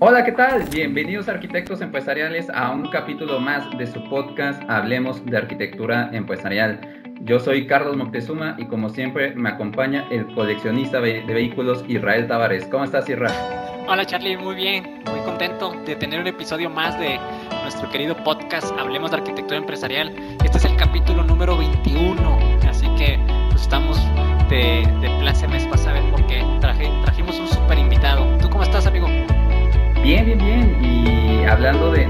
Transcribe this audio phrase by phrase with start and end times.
[0.00, 0.62] Hola, ¿qué tal?
[0.70, 6.78] Bienvenidos arquitectos empresariales a un capítulo más de su podcast Hablemos de Arquitectura Empresarial.
[7.22, 12.64] Yo soy Carlos Moctezuma y como siempre me acompaña el coleccionista de vehículos Israel Tavares.
[12.66, 13.34] ¿Cómo estás, Israel?
[13.88, 17.18] Hola Charlie, muy bien, muy contento de tener un episodio más de
[17.62, 20.14] nuestro querido podcast Hablemos de Arquitectura Empresarial.
[20.44, 22.38] Este es el capítulo número 21,
[22.68, 23.18] así que
[23.50, 23.98] pues estamos
[24.48, 28.24] de, de plácemes para saber por qué trajimos un super invitado.
[28.40, 29.08] ¿Tú cómo estás, amigo?
[30.02, 30.76] Bien, bien, bien.
[30.82, 32.06] Y hablando de,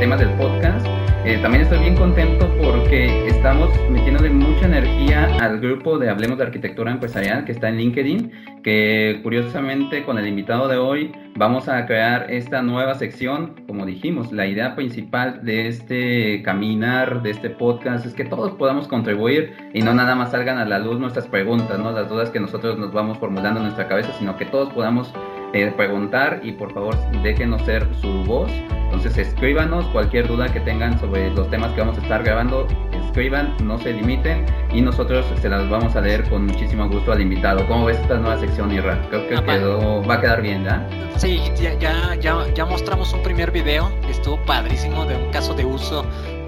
[0.00, 0.86] temas del podcast,
[1.24, 6.44] eh, también estoy bien contento porque estamos metiéndole mucha energía al grupo de Hablemos de
[6.44, 8.32] Arquitectura Empresarial que está en LinkedIn,
[8.62, 13.54] que curiosamente con el invitado de hoy vamos a crear esta nueva sección.
[13.66, 18.88] Como dijimos, la idea principal de este caminar, de este podcast, es que todos podamos
[18.88, 21.92] contribuir y no nada más salgan a la luz nuestras preguntas, ¿no?
[21.92, 25.14] las dudas que nosotros nos vamos formulando en nuestra cabeza, sino que todos podamos
[25.54, 28.50] eh, preguntar y por favor déjenos ser su voz.
[28.86, 32.66] Entonces escríbanos cualquier duda que tengan sobre los temas que vamos a estar grabando,
[33.06, 37.20] escriban, no se limiten y nosotros se las vamos a leer con muchísimo gusto al
[37.20, 37.66] invitado.
[37.66, 38.98] ¿Cómo ves esta nueva sección, Irra?
[39.08, 40.86] Creo que quedó, va a quedar bien, ¿ya?
[41.18, 45.64] Sí, ya, ya, ya, ya mostramos un primer video, estuvo padrísimo de un caso de
[45.64, 46.02] uso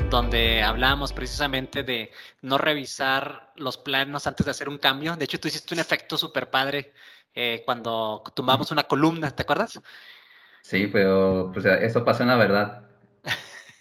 [0.09, 5.17] donde hablábamos precisamente de no revisar los planos antes de hacer un cambio.
[5.17, 6.95] De hecho, tú hiciste un efecto súper padre
[7.35, 9.79] eh, cuando tumbamos una columna, ¿te acuerdas?
[10.63, 12.89] Sí, pero pues, eso pasó en la verdad.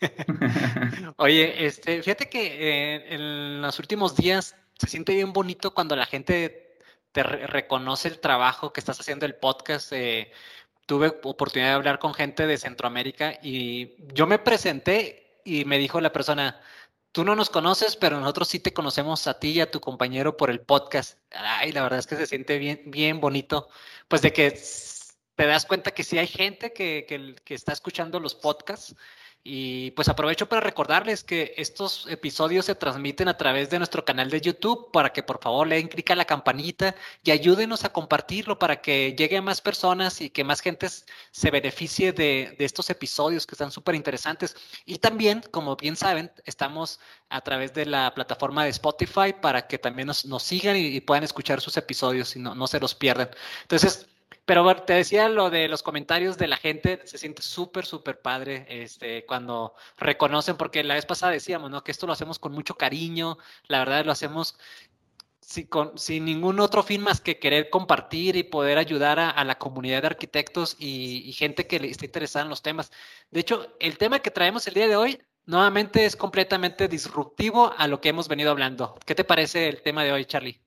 [1.16, 6.06] Oye, este, fíjate que eh, en los últimos días se siente bien bonito cuando la
[6.06, 6.78] gente
[7.12, 9.92] te reconoce el trabajo que estás haciendo el podcast.
[9.94, 10.32] Eh,
[10.90, 16.02] tuve oportunidad de hablar con gente de Centroamérica y yo me presenté y me dijo
[16.02, 16.60] la persona,
[17.12, 20.36] tú no nos conoces, pero nosotros sí te conocemos a ti y a tu compañero
[20.36, 21.20] por el podcast.
[21.32, 23.70] Ay, la verdad es que se siente bien, bien bonito,
[24.08, 24.60] pues de que
[25.36, 28.96] te das cuenta que sí hay gente que, que, que está escuchando los podcasts
[29.44, 34.30] y pues aprovecho para recordarles que estos episodios se transmiten a través de nuestro canal
[34.30, 37.94] de YouTube para que por favor le den clic a la campanita y ayúdenos a
[37.94, 40.88] compartirlo para que llegue a más personas y que más gente
[41.32, 44.56] se beneficie de, estos episodios que están súper interesantes.
[44.86, 47.00] Y también, como bien saben, estamos
[47.30, 51.62] a través de la plataforma de Spotify para que también nos, sigan y, puedan escuchar
[51.62, 53.30] sus episodios y no, no se los pierdan.
[53.62, 54.08] Entonces,
[54.50, 58.66] pero te decía lo de los comentarios de la gente, se siente súper, súper padre
[58.68, 61.84] este, cuando reconocen, porque la vez pasada decíamos, ¿no?
[61.84, 63.38] Que esto lo hacemos con mucho cariño,
[63.68, 64.58] la verdad lo hacemos
[65.40, 70.02] sin, sin ningún otro fin más que querer compartir y poder ayudar a, la comunidad
[70.02, 72.92] de arquitectos y, gente que le esté interesada en los temas.
[73.30, 77.88] De hecho, el tema que traemos el día de hoy nuevamente es completamente disruptivo a
[77.88, 78.98] lo que hemos venido hablando.
[79.06, 80.60] ¿Qué te parece el tema de hoy, Charlie?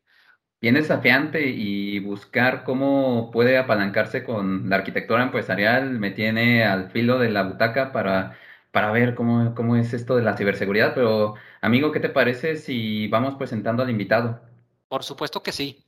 [0.62, 7.18] Bien desafiante y buscar cómo puede apalancarse con la arquitectura empresarial me tiene al filo
[7.18, 8.38] de la butaca para,
[8.70, 10.94] para ver cómo, cómo es esto de la ciberseguridad.
[10.94, 14.40] Pero, amigo, ¿qué te parece si vamos presentando al invitado?
[14.88, 15.84] Por supuesto que sí.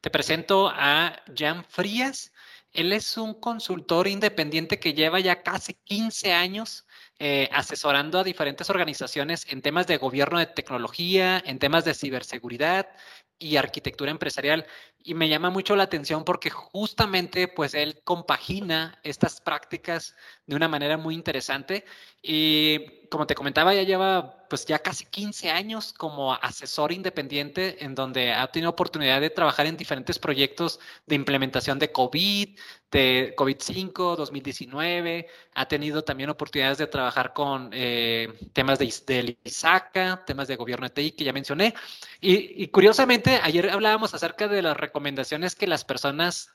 [0.00, 2.32] Te presento a Jan Frías.
[2.72, 6.86] Él es un consultor independiente que lleva ya casi 15 años
[7.18, 12.88] eh, asesorando a diferentes organizaciones en temas de gobierno de tecnología, en temas de ciberseguridad,
[13.38, 14.66] y arquitectura empresarial.
[15.08, 20.14] Y me llama mucho la atención porque justamente pues él compagina estas prácticas
[20.44, 21.86] de una manera muy interesante
[22.20, 27.94] y como te comentaba ya lleva pues ya casi 15 años como asesor independiente en
[27.94, 32.58] donde ha tenido oportunidad de trabajar en diferentes proyectos de implementación de COVID,
[32.90, 40.24] de COVID-5, 2019, ha tenido también oportunidades de trabajar con eh, temas de, de ISACA,
[40.24, 41.74] temas de gobierno TI que ya mencioné.
[42.20, 44.97] Y, y curiosamente, ayer hablábamos acerca de las recomendaciones
[45.56, 46.50] que las personas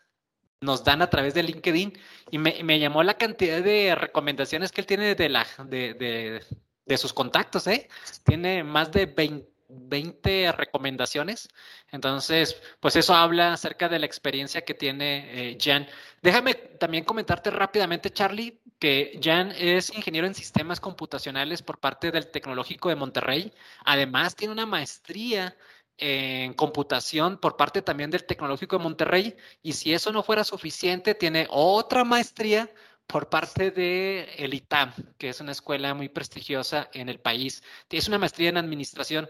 [0.62, 1.94] nos dan a través de LinkedIn
[2.32, 6.46] y me, me, llamó la cantidad de recomendaciones que él tiene de, la, de, de,
[6.86, 7.90] de sus contactos, ¿eh?
[8.24, 11.50] Tiene más de 20, 20, recomendaciones.
[11.92, 15.88] Entonces, pues eso habla acerca de la experiencia que tiene eh, Jan.
[16.22, 22.30] Déjame también comentarte rápidamente, Charlie, que Jan es ingeniero en sistemas computacionales por parte del
[22.30, 23.54] Tecnológico de Monterrey.
[23.86, 25.56] Además, tiene una maestría
[25.98, 29.36] en computación por parte también del Tecnológico de Monterrey.
[29.62, 32.70] Y si eso no fuera suficiente, tiene otra maestría
[33.08, 37.64] por parte de el ITAM, que es una escuela muy prestigiosa en el país.
[37.90, 39.30] Es una maestría en administración.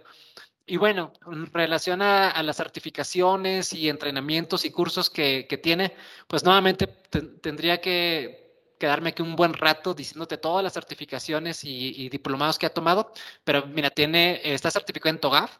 [0.65, 5.93] Y bueno, en relación a, las certificaciones y entrenamientos y cursos que, tiene,
[6.27, 12.09] pues nuevamente tendría que quedarme aquí un buen rato diciéndote todas las certificaciones y, y,
[12.09, 13.11] diplomados que ha tomado,
[13.43, 15.57] pero mira, tiene, está certificado en TOGAF,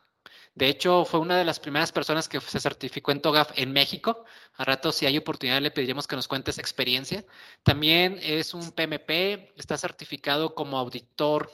[0.56, 4.24] De hecho, fue una de las primeras personas que se certificó en TOGAF en México.
[4.56, 7.26] A rato, si hay oportunidad, le pediríamos que nos cuente esa experiencia.
[7.64, 11.52] También es un PMP, está certificado como auditor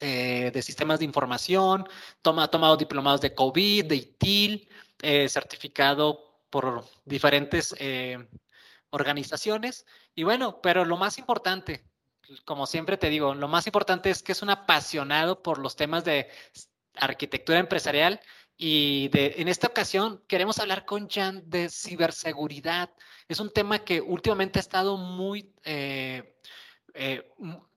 [0.00, 1.86] eh, de sistemas de información,
[2.22, 4.68] toma, ha tomado diplomados de COVID, de ITIL,
[5.02, 8.18] eh, certificado por diferentes eh,
[8.90, 9.86] organizaciones.
[10.14, 11.84] Y bueno, pero lo más importante,
[12.44, 16.04] como siempre te digo, lo más importante es que es un apasionado por los temas
[16.04, 16.28] de
[16.96, 18.20] arquitectura empresarial
[18.56, 22.90] y de, en esta ocasión queremos hablar con Jan de ciberseguridad.
[23.28, 26.36] Es un tema que últimamente ha estado muy, eh,
[26.94, 27.28] eh,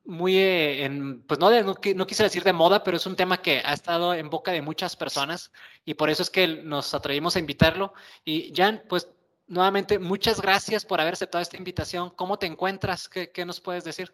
[0.06, 3.42] muy eh, en, pues no, no, no, quise decir de moda, pero es un tema
[3.42, 5.52] que ha estado en boca de muchas personas
[5.84, 7.94] y por eso es que nos atrevimos a invitarlo.
[8.24, 9.10] Y Jan, pues
[9.48, 12.12] nuevamente, muchas gracias por haber aceptado esta invitación.
[12.12, 13.10] ¿Cómo te encuentras?
[13.10, 14.14] ¿Qué, qué nos puedes decir?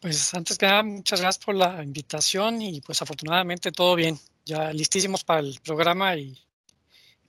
[0.00, 4.18] Pues antes que nada, muchas gracias por la invitación y pues afortunadamente todo bien.
[4.44, 6.36] Ya listísimos para el programa y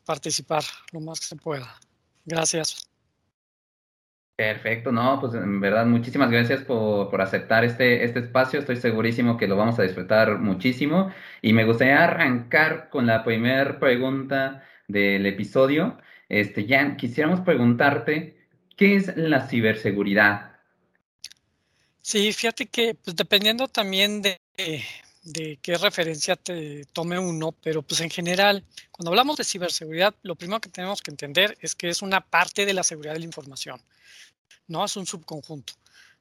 [0.06, 1.80] participar lo más que se pueda.
[2.26, 2.90] Gracias.
[4.36, 9.38] Perfecto, no, pues en verdad muchísimas gracias por, por, aceptar este, este espacio, estoy segurísimo
[9.38, 11.14] que lo vamos a disfrutar muchísimo
[11.44, 16.00] y me gustaría arrancar con la primera pregunta del episodio.
[16.30, 20.53] Este, Jan, quisiéramos preguntarte, ¿qué es la ciberseguridad?
[22.04, 24.40] Sí, fíjate que pues dependiendo también de,
[25.24, 30.36] de qué referencia te tome uno, pero pues en general, cuando hablamos de ciberseguridad, lo
[30.36, 33.26] primero que tenemos que entender es que es una parte de la seguridad de la
[33.26, 33.82] información,
[34.68, 35.74] no es un subconjunto.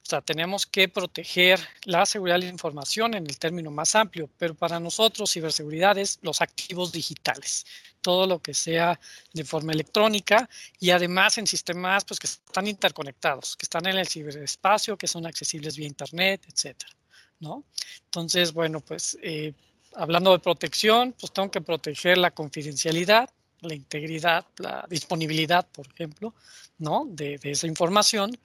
[0.04, 4.28] O sea, tenemos que proteger la seguridad de la información en el término más amplio,
[4.36, 7.64] pero para nosotros ciberseguridad es los activos digitales,
[8.00, 8.98] todo lo que sea
[9.32, 10.50] de forma electrónica
[10.80, 15.24] y además en sistemas pues, que están interconectados, que están en el ciberespacio, que son
[15.24, 16.92] accesibles vía Internet, etcétera.
[17.38, 17.64] ¿no?
[18.04, 19.52] Entonces, bueno, pues eh,
[19.94, 26.34] hablando de protección, pues tengo que proteger la confidencialidad, la integridad, la disponibilidad, por ejemplo,
[26.78, 27.04] ¿no?
[27.06, 28.36] de, de esa información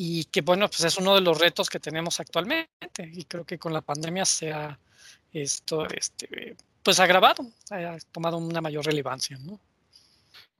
[0.00, 3.58] y que bueno, pues es uno de los retos que tenemos actualmente y creo que
[3.58, 4.78] con la pandemia se ha
[5.32, 9.60] esto, este, pues agravado, ha tomado una mayor relevancia, ¿no?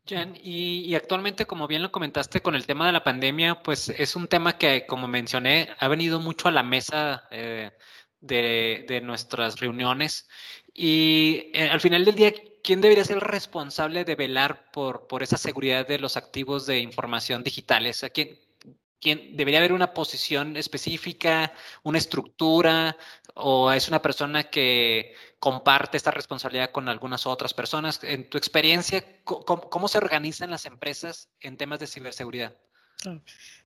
[0.09, 4.17] Jan, y, actualmente, como bien lo comentaste con el tema de la pandemia, pues es
[4.17, 7.71] un tema que, como mencioné, ha venido mucho a la mesa eh,
[8.21, 10.27] de, de, nuestras reuniones.
[10.73, 12.33] Y eh, al final del día,
[12.65, 16.79] ¿quién debería ser el responsable de velar por, por esa seguridad de los activos de
[16.79, 18.03] información digitales?
[18.03, 18.39] ¿A quién,
[19.03, 21.53] debería haber una posición específica,
[21.83, 22.97] una estructura,
[23.35, 28.01] o es una persona que comparte esta responsabilidad con algunas otras personas.
[28.03, 32.57] En tu experiencia, ¿cómo, se organizan las empresas en temas de ciberseguridad?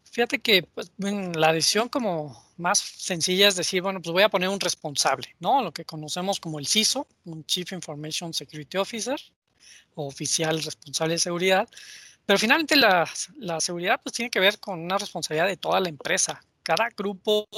[0.05, 4.51] Fíjate que pues, la decisión como más sencilla es decir, bueno, pues voy a poner
[4.51, 5.63] un responsable, ¿no?
[5.63, 9.19] Lo que conocemos como el CISO, un Chief Information Security Officer,
[9.95, 11.69] o oficial responsable de seguridad,
[12.27, 13.09] pero finalmente la,
[13.39, 16.43] la, seguridad pues tiene que ver con una responsabilidad de toda la empresa.
[16.63, 17.49] Cada grupo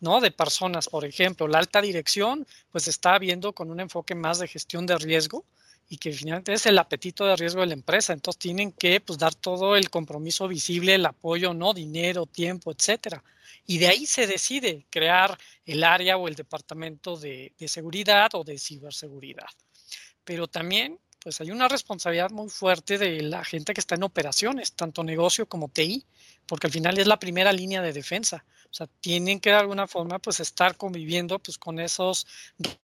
[0.00, 0.20] ¿no?
[0.20, 4.48] de personas, por ejemplo, la alta dirección pues está viendo con un enfoque más de
[4.48, 5.44] gestión de riesgo
[5.88, 8.12] y que finalmente es el apetito de riesgo de la empresa.
[8.12, 11.74] Entonces tienen que pues, dar todo el compromiso visible, el apoyo, ¿no?
[11.74, 13.22] dinero, tiempo, etcétera.
[13.66, 15.36] Y de ahí se decide crear
[15.66, 19.48] el área o el departamento de, de seguridad o de ciberseguridad.
[20.24, 24.72] Pero también pues hay una responsabilidad muy fuerte de la gente que está en operaciones,
[24.72, 26.04] tanto negocio como TI,
[26.46, 28.44] porque al final es la primera línea de defensa.
[28.70, 32.26] O sea, tienen que de alguna forma pues estar conviviendo pues con esos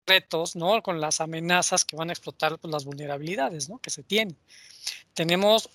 [0.06, 0.82] retos, ¿no?
[0.82, 3.78] Con las amenazas que van a explotar pues, las vulnerabilidades, ¿no?
[3.78, 4.36] Que se tienen.
[5.12, 5.68] Tenemos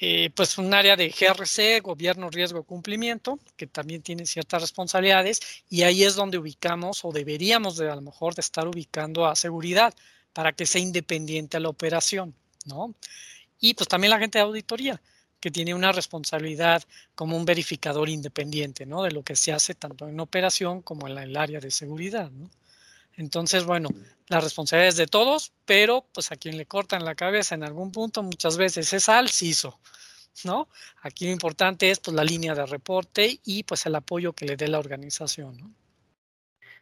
[0.00, 5.82] eh, pues un área de GRC, gobierno, riesgo, cumplimiento, que también tiene ciertas responsabilidades y
[5.82, 9.94] ahí es donde ubicamos o deberíamos de a lo mejor de estar ubicando a seguridad
[10.32, 12.34] para que sea independiente a la operación,
[12.64, 12.94] ¿no?
[13.60, 15.00] Y pues también la gente de auditoría,
[15.40, 16.82] que tiene una responsabilidad
[17.14, 19.02] como un verificador independiente, ¿no?
[19.02, 22.48] De lo que se hace tanto en operación como en el área de seguridad, ¿no?
[23.16, 23.90] Entonces, bueno,
[24.28, 27.92] la responsabilidad es de todos, pero pues a quien le cortan la cabeza en algún
[27.92, 29.78] punto muchas veces es al CISO,
[30.44, 30.68] ¿no?
[31.02, 34.56] Aquí lo importante es pues la línea de reporte y pues el apoyo que le
[34.56, 35.81] dé la organización, ¿no?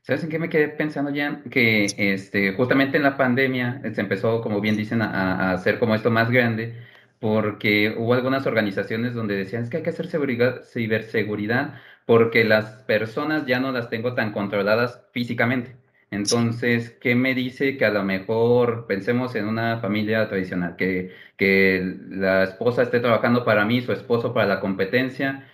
[0.02, 1.42] ¿Sabes en qué me quedé pensando, Jan?
[1.50, 6.10] Que este, justamente en la pandemia se empezó, como bien dicen, a, hacer como esto
[6.10, 6.74] más grande,
[7.18, 11.74] porque hubo algunas organizaciones donde decían, es que hay que hacer seguridad, ciberseguridad
[12.06, 15.76] porque las personas ya no las tengo tan controladas físicamente.
[16.10, 21.96] Entonces, ¿qué me dice que a lo mejor pensemos en una familia tradicional, que, que
[22.08, 25.46] la esposa esté trabajando para mí, su esposo para la competencia,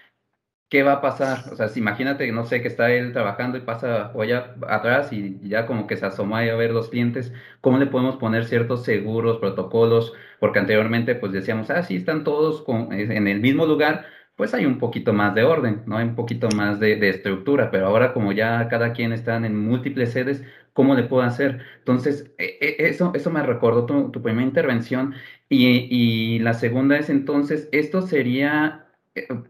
[0.68, 1.52] ¿qué va a pasar?
[1.52, 5.12] O sea, si imagínate, no sé, que está él trabajando y pasa o allá atrás
[5.12, 8.84] y ya como que se asoma a ver los clientes, ¿cómo le podemos poner ciertos
[8.84, 10.12] seguros, protocolos?
[10.40, 14.06] Porque anteriormente pues decíamos, ah, sí, están todos en el mismo lugar,
[14.36, 15.96] pues hay un poquito más de orden, ¿no?
[15.96, 20.12] Hay un poquito más de, estructura, pero ahora como ya cada quien está en múltiples
[20.12, 20.42] sedes,
[20.74, 21.60] ¿cómo le puedo hacer?
[21.78, 25.14] Entonces, e, e, eso, eso me recordó tu, tu primera intervención
[25.48, 28.85] y, y la segunda es entonces, esto sería eh,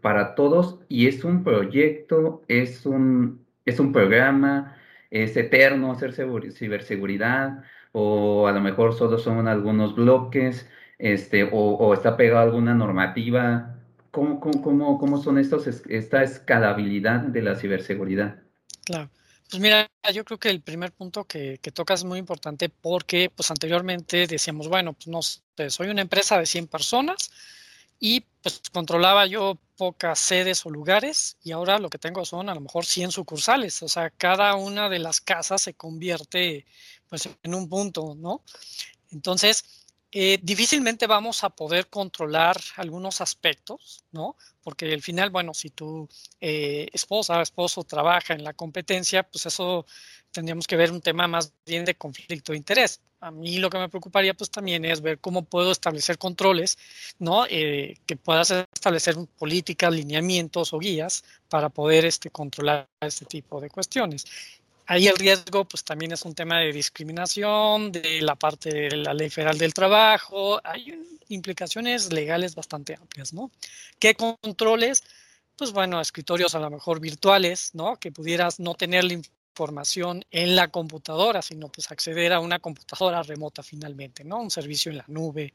[0.01, 4.77] para todos y es un proyecto, es un, es un programa,
[5.11, 10.67] es eterno hacer ciberseguridad o a lo mejor solo son algunos bloques
[10.99, 13.75] este, o, o está pegado a alguna normativa.
[14.11, 18.37] ¿Cómo, cómo, cómo, son estos, esta escalabilidad de la ciberseguridad?
[18.85, 19.09] Claro.
[19.49, 23.31] Pues mira, yo creo que el primer punto que, que tocas es muy importante porque
[23.33, 27.31] pues anteriormente decíamos, bueno, pues no sé, soy una empresa de 100 personas,
[27.99, 32.55] y pues controlaba yo pocas sedes o lugares y ahora lo que tengo son a
[32.55, 36.65] lo mejor 100 sucursales, o sea, cada una de las casas se convierte
[37.09, 38.43] pues en un punto, ¿no?
[39.11, 39.76] Entonces,
[40.19, 44.35] eh, difícilmente vamos a poder controlar algunos aspectos, ¿no?
[44.63, 46.09] Porque al final, bueno, si tu
[46.41, 49.85] eh, esposa o esposo trabaja en la competencia, pues eso
[50.31, 52.99] tendríamos que ver un tema más bien de conflicto de interés.
[53.19, 56.79] A mí lo que me preocuparía pues también es ver cómo puedo establecer controles,
[57.19, 57.45] ¿no?
[57.47, 63.69] Eh, que puedas establecer políticas, lineamientos o guías para poder este, controlar este tipo de
[63.69, 64.25] cuestiones.
[64.87, 69.13] Ahí el riesgo pues también es un tema de discriminación, de la parte de la
[69.13, 73.51] ley federal del trabajo, hay implicaciones legales bastante amplias, ¿no?
[73.99, 75.03] ¿Qué controles?
[75.57, 77.97] Pues bueno, escritorios a lo mejor virtuales, ¿no?
[77.97, 83.23] Que pudieras no tener la información en la computadora, sino pues acceder a una computadora
[83.23, 84.39] remota finalmente, ¿no?
[84.39, 85.53] Un servicio en la nube,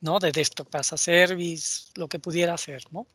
[0.00, 0.18] ¿no?
[0.18, 3.06] De desktop as a service, lo que pudiera hacer, ¿no?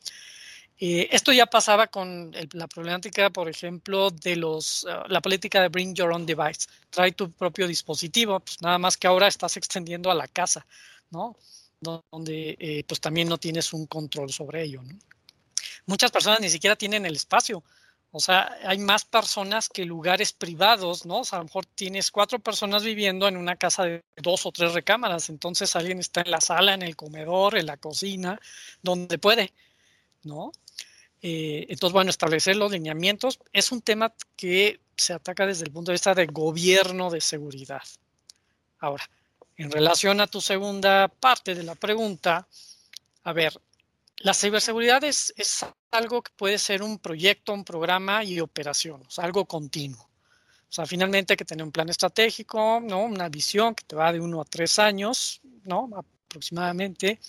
[0.79, 5.69] Eh, esto ya pasaba con la problemática, por ejemplo, de los, ah, la política de
[5.69, 6.67] Bring Your Own Device.
[6.89, 10.65] Trae tu propio dispositivo, pues nada más que ahora estás extendiendo a la casa,
[11.09, 11.35] ¿no?
[11.79, 14.97] Donde eh, pues también no tienes un control sobre ello, ¿no?
[15.85, 17.63] Muchas personas ni siquiera tienen el espacio
[18.11, 21.19] o sea, hay más personas que lugares privados, ¿no?
[21.19, 24.51] O sea, a lo mejor tienes cuatro personas viviendo en una casa de dos o
[24.51, 28.39] tres recámaras, entonces alguien está en la sala, en el comedor, en la cocina,
[28.81, 29.53] donde puede,
[30.23, 30.51] ¿no?
[31.21, 35.91] Eh, entonces, bueno, establecer los lineamientos es un tema que se ataca desde el punto
[35.91, 37.81] de vista de gobierno de seguridad.
[38.79, 39.09] Ahora,
[39.55, 42.47] en relación a tu segunda parte de la pregunta,
[43.23, 43.59] a ver,
[44.17, 45.33] la ciberseguridad es,
[45.91, 50.03] algo que puede ser un proyecto, un programa y operación, o sea, algo continuo.
[50.69, 53.05] O sea, finalmente hay que tener un plan estratégico, ¿no?
[53.05, 55.89] Una visión que te va de uno a tres años, ¿no?
[55.95, 57.19] Aproximadamente.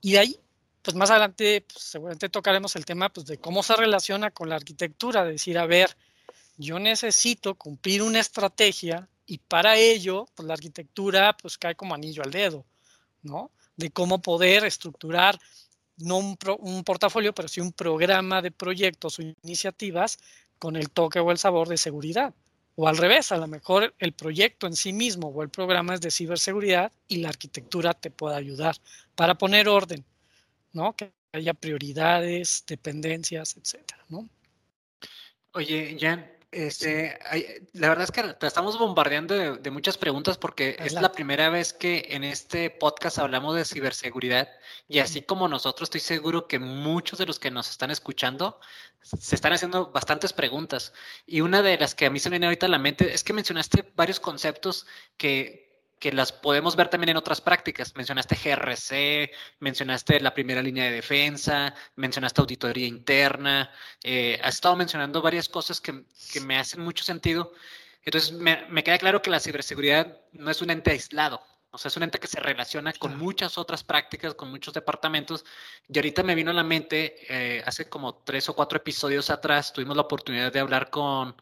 [0.00, 0.40] Y de ahí,
[0.82, 4.56] pues más adelante, pues, seguramente tocaremos el tema pues, de cómo se relaciona con la
[4.56, 5.96] arquitectura, de decir, a ver,
[6.56, 12.22] yo necesito cumplir una estrategia y para ello, pues la arquitectura pues cae como anillo
[12.24, 12.64] al dedo,
[13.22, 13.50] ¿no?
[13.76, 15.38] De cómo poder estructurar
[15.98, 20.18] no un, portafolio, pero sí un programa de proyectos o iniciativas
[20.58, 22.34] con el toque o el sabor de seguridad.
[22.76, 26.00] O al revés, a lo mejor el proyecto en sí mismo o el programa es
[26.00, 28.76] de ciberseguridad y la arquitectura te puede ayudar
[29.16, 30.04] para poner orden,
[30.72, 30.94] ¿no?
[30.94, 34.28] Que haya prioridades, dependencias, etcétera, ¿no?
[35.52, 37.18] Oye, Jan, este,
[37.74, 41.74] la verdad es que te estamos bombardeando de, muchas preguntas porque es la primera vez
[41.74, 44.48] que en este podcast hablamos de ciberseguridad
[44.88, 48.58] y así como nosotros estoy seguro que muchos de los que nos están escuchando
[49.02, 50.94] se están haciendo bastantes preguntas
[51.26, 53.24] y una de las que a mí se me viene ahorita a la mente es
[53.24, 54.86] que mencionaste varios conceptos
[55.18, 55.67] que,
[55.98, 57.94] que las podemos ver también en otras prácticas.
[57.96, 63.70] Mencionaste GRC, mencionaste la primera línea de defensa, mencionaste auditoría interna,
[64.02, 67.52] eh, has estado mencionando varias cosas que, que, me hacen mucho sentido.
[68.04, 71.90] Entonces, me, me, queda claro que la ciberseguridad no es un ente aislado, o sea,
[71.90, 75.44] es un ente que se relaciona con muchas otras prácticas, con muchos departamentos.
[75.86, 79.72] Y ahorita me vino a la mente, eh, hace como tres o cuatro episodios atrás,
[79.72, 81.36] tuvimos la oportunidad de hablar con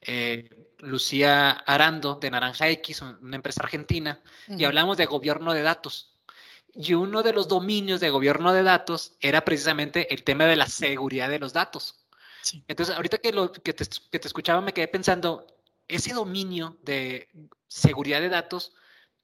[0.00, 6.16] eh, Lucía Arando de Naranja X, una empresa argentina, y hablamos de gobierno de datos.
[6.74, 10.66] Y uno de los dominios de gobierno de datos era precisamente el tema de la
[10.66, 12.06] seguridad de los datos.
[12.68, 15.46] Entonces, ahorita que, lo, que, te, que te escuchaba, me quedé pensando,
[15.88, 17.28] ese dominio de
[17.66, 18.72] seguridad de datos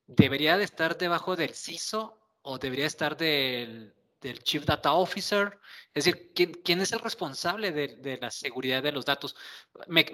[0.06, 3.94] debería de estar debajo del CISO o debería estar del,
[4.26, 5.58] del Chief Data Officer,
[5.94, 9.34] es decir, ¿quién, es el responsable de, la seguridad de los datos?
[9.86, 10.06] Me,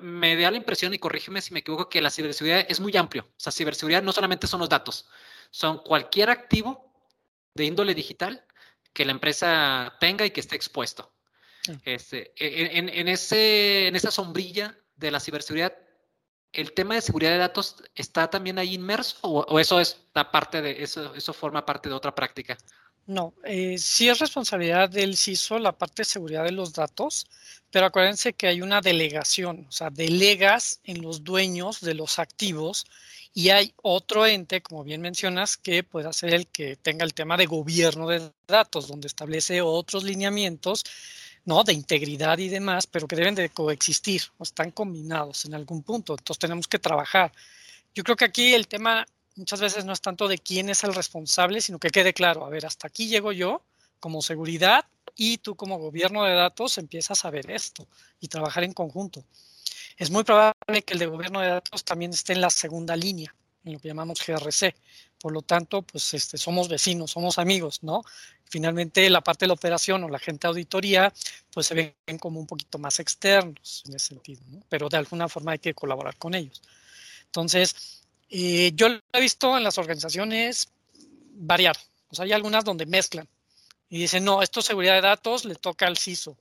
[0.00, 3.24] me, da la impresión, y corrígeme si me equivoco, que la ciberseguridad es muy amplio.
[3.24, 5.06] O sea, ciberseguridad no solamente son los datos,
[5.50, 6.94] son cualquier activo
[7.54, 8.46] de índole digital
[8.92, 11.12] que la empresa tenga y que esté expuesto.
[11.84, 15.76] Este, e, en, en, ese, en esa sombrilla de la ciberseguridad,
[16.52, 20.82] ¿el tema de seguridad de datos está también ahí inmerso o, eso está parte de
[20.82, 22.56] eso, eso forma parte de otra práctica?
[23.06, 27.26] No, eh, sí es responsabilidad del CISO la parte de seguridad de los datos,
[27.70, 32.86] pero acuérdense que hay una delegación, o sea, delegas en los dueños de los activos
[33.34, 37.36] y hay otro ente, como bien mencionas, que puede ser el que tenga el tema
[37.36, 40.84] de gobierno de datos, donde establece otros lineamientos
[41.44, 41.64] ¿no?
[41.64, 46.12] de integridad y demás, pero que deben de coexistir o están combinados en algún punto.
[46.12, 47.32] Entonces tenemos que trabajar.
[47.94, 50.94] Yo creo que aquí el tema muchas veces no es tanto de quién es el
[50.94, 53.62] responsable, sino que quede claro, a ver, hasta aquí llego yo
[54.00, 54.84] como seguridad
[55.14, 57.86] y tú como gobierno de datos empiezas a ver esto
[58.20, 59.24] y trabajar en conjunto.
[59.96, 63.34] Es muy probable que el de gobierno de datos también esté en la segunda línea,
[63.64, 64.74] en lo que llamamos GRC.
[65.20, 68.02] Por lo tanto, pues este, somos vecinos, somos amigos, ¿no?
[68.46, 71.12] Finalmente, la parte de la operación o la gente de auditoría,
[71.52, 74.42] pues se ven como un poquito más externos en ese sentido.
[74.68, 76.60] Pero de alguna forma hay que colaborar con ellos.
[77.26, 78.01] Entonces,
[78.34, 80.72] eh, yo lo he visto en las organizaciones
[81.34, 81.76] variar.
[82.18, 83.28] Hay algunas donde mezclan
[83.90, 86.38] y dicen, no, esto es seguridad de datos, le toca al CISO.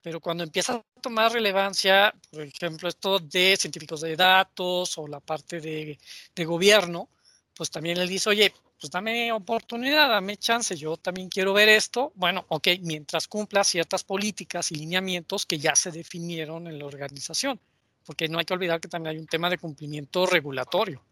[0.00, 5.18] Pero cuando empieza a tomar relevancia, por ejemplo, esto de científicos de datos o la
[5.18, 5.98] parte de,
[6.44, 7.08] gobierno,
[7.52, 12.12] pues también él dice, oye, pues dame oportunidad, dame chance, yo también quiero ver esto.
[12.14, 17.58] Bueno, ok, mientras cumpla ciertas políticas y lineamientos que ya se definieron en la organización,
[18.06, 21.02] porque no hay que olvidar que también hay un tema de cumplimiento regulatorio.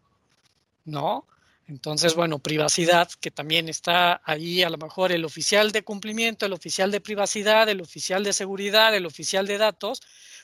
[0.85, 1.27] ¿No?
[1.67, 6.53] Entonces, bueno, privacidad, que también está ahí a lo mejor el oficial de cumplimiento, el
[6.53, 10.01] oficial de privacidad, el oficial de seguridad, el oficial de datos,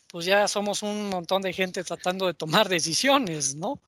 [0.08, 3.82] pues ya somos un montón de gente tratando de tomar decisiones, ¿no?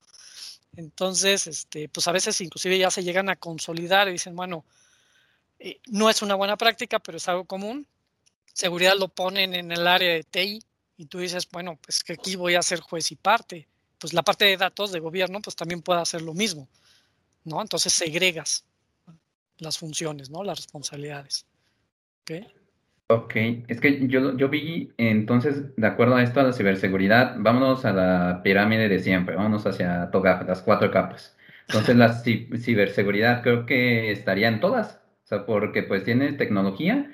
[0.76, 4.64] Entonces, este, pues a veces inclusive ya se llegan a consolidar y dicen, bueno,
[5.58, 7.86] eh, no es una buena práctica, pero es algo común.
[8.52, 10.62] Seguridad lo ponen en el área de TI
[10.98, 13.68] y tú dices, bueno, pues que aquí voy a ser juez y parte
[14.02, 16.68] pues la parte de datos de gobierno pues también puede hacer lo mismo,
[17.44, 17.62] ¿no?
[17.62, 18.64] Entonces segregas
[19.58, 20.42] las funciones, ¿no?
[20.42, 21.46] Las responsabilidades.
[22.22, 22.32] ¿Ok?
[23.06, 23.36] Ok,
[23.68, 27.92] es que yo, yo vi entonces, de acuerdo a esto, a la ciberseguridad, vámonos a
[27.92, 31.36] la pirámide de siempre, vámonos hacia TOGAF, las cuatro capas.
[31.68, 37.08] Entonces la ciberseguridad creo que estaría en todas, o sea, porque pues tiene tecnología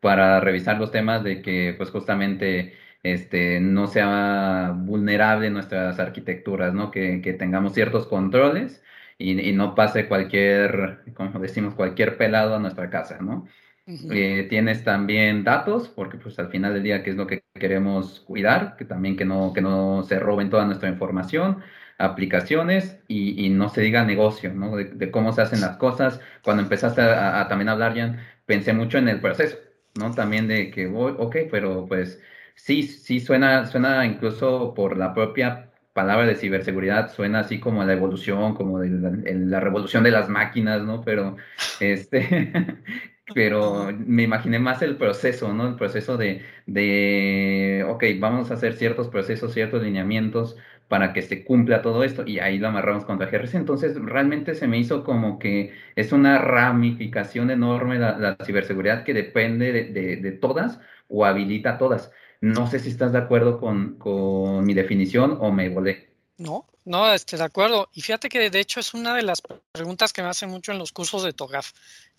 [0.00, 6.90] para revisar los temas de que pues justamente este, no sea vulnerable nuestras arquitecturas, ¿no?
[6.90, 8.82] Que, tengamos ciertos controles
[9.18, 13.46] y, no pase cualquier, como decimos, cualquier pelado a nuestra casa, ¿no?
[13.86, 18.20] Eh, tienes también datos, porque pues al final del día, ¿qué es lo que queremos
[18.20, 18.76] cuidar?
[18.76, 21.60] Que también que no, que no se roben toda nuestra información,
[21.98, 24.76] aplicaciones y, no se diga negocio, ¿no?
[24.76, 26.20] De, cómo se hacen las cosas.
[26.44, 29.56] Cuando empezaste a, a, también hablar, Jan, pensé mucho en el proceso,
[29.98, 30.12] ¿no?
[30.14, 32.20] También de que, voy, ok, pero pues
[32.62, 37.92] Sí, sí, suena, suena incluso por la propia palabra de ciberseguridad, suena así como la
[37.94, 38.90] evolución, como de
[39.34, 41.02] la, revolución de las máquinas, ¿no?
[41.02, 41.36] Pero,
[41.78, 42.52] este,
[43.32, 45.66] pero me imaginé más el proceso, ¿no?
[45.68, 51.44] El proceso de, de, ok, vamos a hacer ciertos procesos, ciertos lineamientos para que se
[51.44, 53.56] cumpla todo esto y ahí lo amarramos contra GRC.
[53.56, 59.14] Entonces, realmente se me hizo como que es una ramificación enorme la, la ciberseguridad que
[59.14, 62.12] depende de, de, de todas o habilita todas.
[62.40, 66.08] No sé si estás de acuerdo con, mi definición o me volé.
[66.38, 67.90] No, no, estoy de acuerdo.
[67.92, 70.78] Y fíjate que de hecho es una de las preguntas que me hacen mucho en
[70.78, 71.72] los cursos de TOGAF.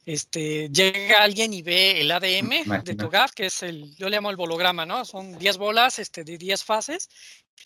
[0.05, 4.29] Este, llega alguien y ve el ADM de TOGAF, que es el, yo le llamo
[4.29, 5.05] el bolograma, ¿no?
[5.05, 7.10] Son 10 bolas este, de 10 fases.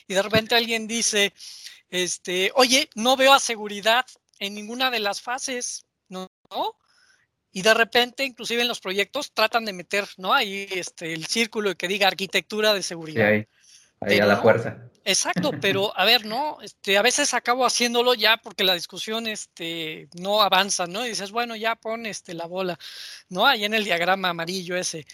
[0.08, 1.34] Y de repente alguien dice,
[1.90, 4.06] este, oye, no veo a seguridad
[4.40, 6.30] en ninguna de las fases, ¿no?
[7.56, 10.34] Y de repente, inclusive en los proyectos, tratan de meter, ¿no?
[10.34, 13.30] Ahí este, el círculo que diga arquitectura de seguridad.
[13.32, 13.48] Sí,
[14.02, 14.78] ahí, a la fuerza.
[15.06, 16.58] Exacto, pero a ver, ¿no?
[16.62, 21.06] Este, a veces acabo haciéndolo ya porque la discusión este, no avanza, ¿no?
[21.06, 22.78] Y dices, bueno, ya pon este, la bola,
[23.30, 23.48] ¿no?
[23.48, 25.06] Ahí en el diagrama amarillo ese.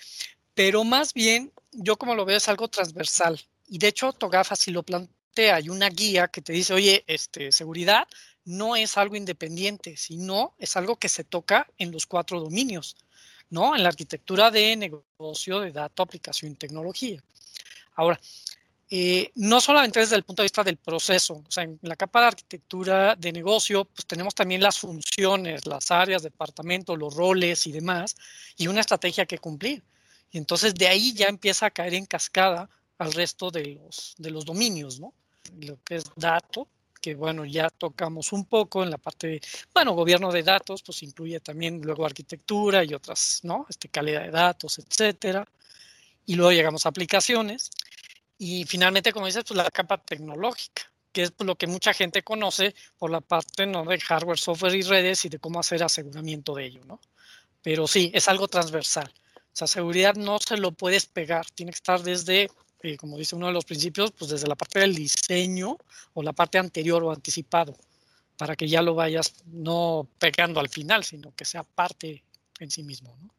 [0.55, 3.39] Pero más bien, yo como lo veo es algo transversal.
[3.67, 7.51] Y de hecho, Togafa si lo plantea, hay una guía que te dice, oye, este,
[7.51, 8.07] seguridad,
[8.45, 12.95] no es algo independiente, sino es algo que se toca en los cuatro dominios,
[13.49, 13.75] ¿no?
[13.75, 17.23] En la arquitectura de negocio, de datos, aplicación y tecnología.
[17.95, 18.19] Ahora,
[18.93, 22.19] eh, no solamente desde el punto de vista del proceso, o sea, en la capa
[22.21, 27.71] de arquitectura de negocio, pues tenemos también las funciones, las áreas, departamentos, los roles y
[27.71, 28.17] demás,
[28.57, 29.81] y una estrategia que cumplir.
[30.31, 34.29] Y entonces de ahí ya empieza a caer en cascada al resto de los, de
[34.29, 35.13] los dominios, ¿no?
[35.59, 36.67] Lo que es dato,
[37.01, 39.41] que bueno, ya tocamos un poco en la parte de,
[39.73, 43.65] bueno, gobierno de datos, pues incluye también luego arquitectura y otras, ¿no?
[43.69, 45.45] Este, calidad de datos, etcétera.
[46.25, 47.71] y luego llegamos a aplicaciones
[48.43, 52.73] y finalmente, como dices, pues la capa tecnológica, que es lo que mucha gente conoce
[52.97, 53.83] por la parte ¿no?
[53.85, 56.99] de hardware, software y redes y de cómo hacer aseguramiento de ello, ¿no?
[57.61, 59.13] Pero sí, es algo transversal.
[59.37, 62.49] O sea, seguridad no se lo puedes pegar, tiene que estar desde,
[62.83, 65.77] eh, como dice uno de los principios, pues desde la parte del diseño
[66.13, 67.75] o la parte anterior o anticipado,
[68.37, 72.23] para que ya lo vayas no pegando al final, sino que sea parte
[72.59, 73.29] en sí mismo, ¿no?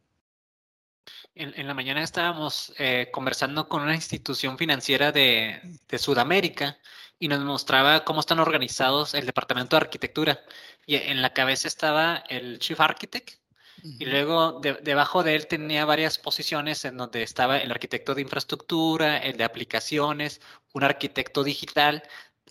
[1.35, 6.79] En, la mañana estábamos eh, conversando con una institución financiera de, Sudamérica
[7.19, 10.41] y nos mostraba cómo están organizados el departamento de arquitectura.
[10.87, 13.42] Y en la cabeza estaba el Chief Architect
[13.83, 19.19] y luego debajo de él tenía varias posiciones en donde estaba el arquitecto de infraestructura,
[19.19, 20.41] el de aplicaciones,
[20.73, 22.03] un arquitecto digital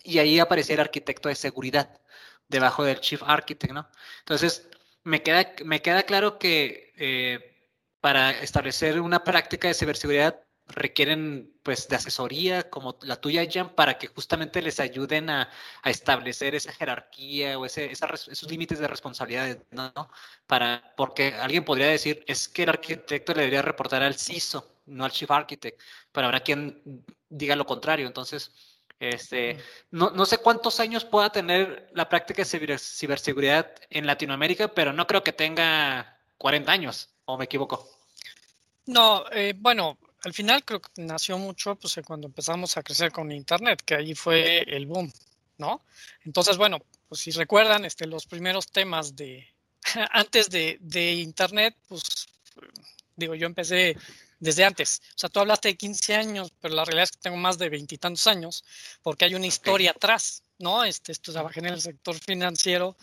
[0.02, 2.00] y ahí aparecía el arquitecto de seguridad
[2.48, 3.88] debajo del Chief Architect, ¿no?
[4.20, 4.68] Entonces,
[5.04, 6.92] me queda, me queda claro que...
[6.96, 7.48] Eh,
[8.02, 13.98] para establecer una práctica de ciberseguridad requieren pues de asesoría como la tuya, Jan, para
[13.98, 15.50] que justamente les ayuden a,
[15.84, 19.92] establecer esa jerarquía o ese, esos límites de responsabilidad, ¿no?
[20.46, 25.04] Para, porque alguien podría decir, es que el arquitecto le debería reportar al CISO, no
[25.04, 28.06] al Chief Architect, pero habrá quien diga lo contrario.
[28.06, 28.52] Entonces,
[28.98, 29.58] este,
[29.90, 35.06] no, no sé cuántos años pueda tener la práctica de ciberseguridad en Latinoamérica, pero no
[35.06, 37.08] creo que tenga 40 años.
[37.24, 37.88] ¿O me equivoco?
[38.86, 43.32] No, eh, bueno, al final creo que nació mucho pues, cuando empezamos a crecer con
[43.32, 45.12] Internet, que allí fue el boom,
[45.58, 45.82] ¿no?
[46.24, 49.46] Entonces, bueno, pues si recuerdan, este, los primeros temas de
[50.12, 52.02] antes de, de Internet, pues
[53.16, 53.96] digo, yo empecé
[54.38, 55.02] desde antes.
[55.10, 57.68] O sea, tú hablaste de 15 años, pero la realidad es que tengo más de
[57.68, 58.64] veintitantos años,
[59.02, 60.84] porque hay una historia atrás, ¿no?
[60.84, 62.96] Este, esto trabajé en el sector financiero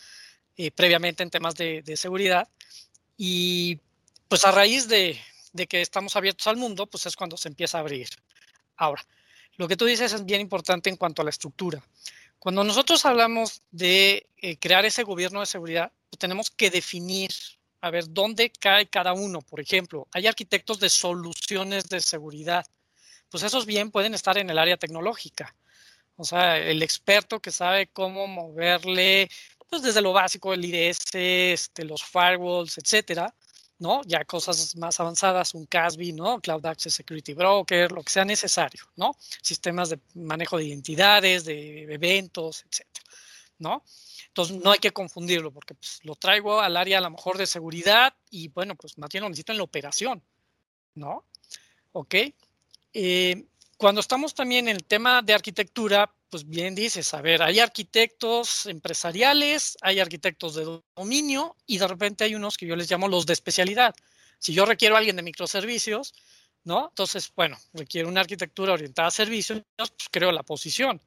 [0.57, 2.49] eh, previamente en temas de, de, seguridad
[3.15, 3.79] y
[4.27, 5.17] pues a raíz de,
[5.67, 8.09] que estamos abiertos al mundo, pues es cuando se empieza a abrir.
[8.77, 9.05] Ahora,
[9.57, 11.83] lo que tú dices es bien importante en cuanto a la estructura.
[12.39, 17.31] Cuando nosotros hablamos de eh, crear ese gobierno de seguridad, pues tenemos que definir,
[17.81, 19.41] a ver, dónde cae cada uno.
[19.41, 22.65] Por ejemplo, hay arquitectos de soluciones de seguridad.
[23.29, 25.53] Pues esos bien pueden estar en el área tecnológica.
[26.15, 29.29] O sea, el experto que sabe cómo moverle,
[29.69, 33.33] pues desde lo básico, el IDS, este, los firewalls, etcétera,
[33.79, 34.01] ¿no?
[34.05, 36.39] Ya cosas más avanzadas, un CASB, ¿no?
[36.41, 39.15] Cloud Access Security Broker, lo que sea necesario, ¿no?
[39.41, 43.05] Sistemas de manejo de identidades, de eventos, etcétera,
[43.57, 43.83] ¿no?
[44.27, 47.47] Entonces no hay que confundirlo porque pues, lo traigo al área a lo mejor de
[47.47, 50.21] seguridad y bueno, pues más bien lo necesito en la operación,
[50.95, 51.25] ¿no?
[51.93, 52.15] ¿Ok?
[52.93, 53.45] Eh,
[53.77, 58.65] cuando estamos también en el tema de arquitectura, pues bien dices, a ver, hay arquitectos
[58.65, 63.25] empresariales, hay arquitectos de dominio y de repente hay unos que yo les llamo los
[63.25, 63.95] de especialidad.
[64.37, 66.13] Si yo requiero a alguien de microservicios,
[66.63, 66.89] ¿no?
[66.89, 71.01] Entonces, bueno, requiere una arquitectura orientada a servicios, pues creo la posición.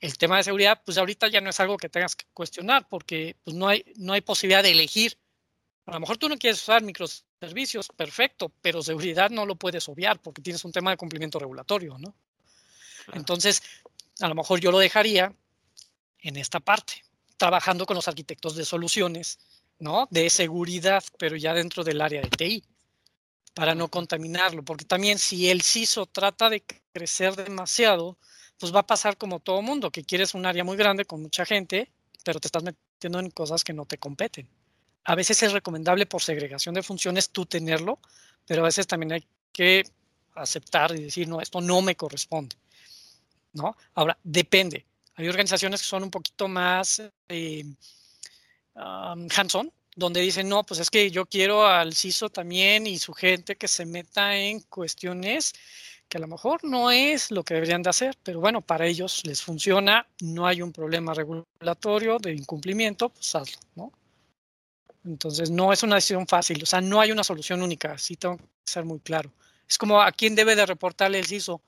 [0.00, 3.36] El tema de seguridad, pues ahorita ya no es algo que tengas que cuestionar porque
[3.44, 5.16] pues, no, hay, no hay posibilidad de elegir.
[5.86, 9.88] A lo mejor tú no quieres usar microservicios servicios, perfecto, pero seguridad no lo puedes
[9.88, 12.14] obviar porque tienes un tema de cumplimiento regulatorio, ¿no?
[13.14, 13.60] Entonces,
[14.20, 15.34] a lo mejor yo lo dejaría
[16.20, 17.04] en esta parte,
[17.36, 19.38] trabajando con los arquitectos de soluciones,
[19.78, 20.06] ¿no?
[20.10, 22.64] De seguridad, pero ya dentro del área de TI,
[23.54, 28.18] para no contaminarlo, porque también si el CISO trata de crecer demasiado,
[28.58, 31.44] pues va a pasar como todo mundo, que quieres un área muy grande con mucha
[31.44, 31.90] gente,
[32.24, 34.48] pero te estás metiendo en cosas que no te competen
[35.04, 37.98] a veces es recomendable por segregación de funciones tú tenerlo,
[38.46, 39.84] pero a veces también hay que
[40.34, 42.56] aceptar y decir, no, esto no me corresponde.
[43.52, 43.76] ¿No?
[43.94, 44.86] Ahora, depende.
[45.14, 47.64] Hay organizaciones que son un poquito más eh,
[48.74, 53.56] hands-on, donde dicen, no, pues es que yo quiero al CISO también y su gente
[53.56, 55.52] que se meta en cuestiones
[56.12, 59.22] que a lo mejor no es lo que deberían de hacer, pero bueno, para ellos
[59.24, 63.92] les funciona, no hay un problema regulatorio de incumplimiento, pues hazlo, ¿no?
[65.06, 68.36] Entonces, no es una decisión fácil, o sea, no hay una solución única, sí tengo
[68.36, 69.32] que ser muy claro.
[69.66, 71.62] Es como a quién debe de reportarle el CISO.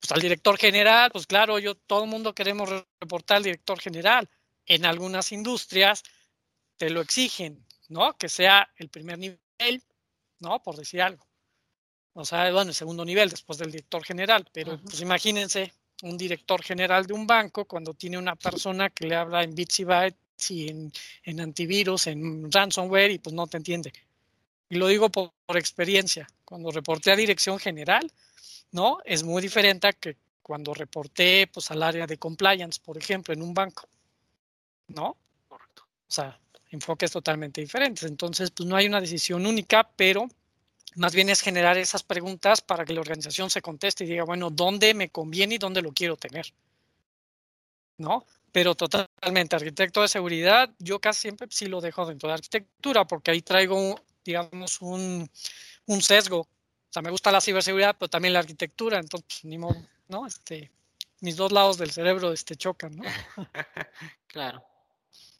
[0.00, 2.68] Pues al director general, pues claro, yo todo el mundo queremos
[3.00, 4.28] reportar al director general.
[4.66, 6.02] En algunas industrias
[6.76, 8.16] te lo exigen, ¿no?
[8.16, 9.82] Que sea el primer nivel,
[10.40, 10.62] ¿no?
[10.62, 11.26] Por decir algo.
[12.12, 16.62] O sea, bueno, el segundo nivel después del director general, pero pues imagínense un director
[16.62, 20.50] general de un banco cuando tiene una persona que le habla en bits y bytes
[20.50, 23.92] y en, antivirus, en ransomware y pues no te entiende.
[24.68, 26.28] Y lo digo por, experiencia.
[26.44, 28.12] Cuando reporté a dirección general,
[28.72, 28.98] ¿no?
[29.04, 33.42] Es muy diferente a que cuando reporté pues al área de compliance, por ejemplo, en
[33.42, 33.88] un banco.
[34.88, 35.18] ¿No?
[35.48, 35.82] Correcto.
[36.08, 38.04] O sea, enfoques totalmente diferentes.
[38.04, 40.28] Entonces, pues no hay una decisión única, pero
[40.96, 44.50] Más bien es generar esas preguntas para que la organización se conteste y diga, bueno,
[44.50, 46.54] ¿dónde me conviene y dónde lo quiero tener?
[47.98, 48.24] ¿No?
[48.52, 53.30] Pero totalmente, arquitecto de seguridad, yo casi siempre sí lo dejo dentro de arquitectura porque
[53.32, 55.28] ahí traigo, digamos, un,
[55.86, 56.48] un sesgo.
[56.88, 59.76] O sea, me gusta la ciberseguridad, pero también la arquitectura, entonces, pues, ni modo,
[60.08, 60.26] ¿no?
[60.26, 60.70] Este,
[61.20, 63.02] mis dos lados del cerebro este, chocan, ¿no?
[64.26, 64.62] claro.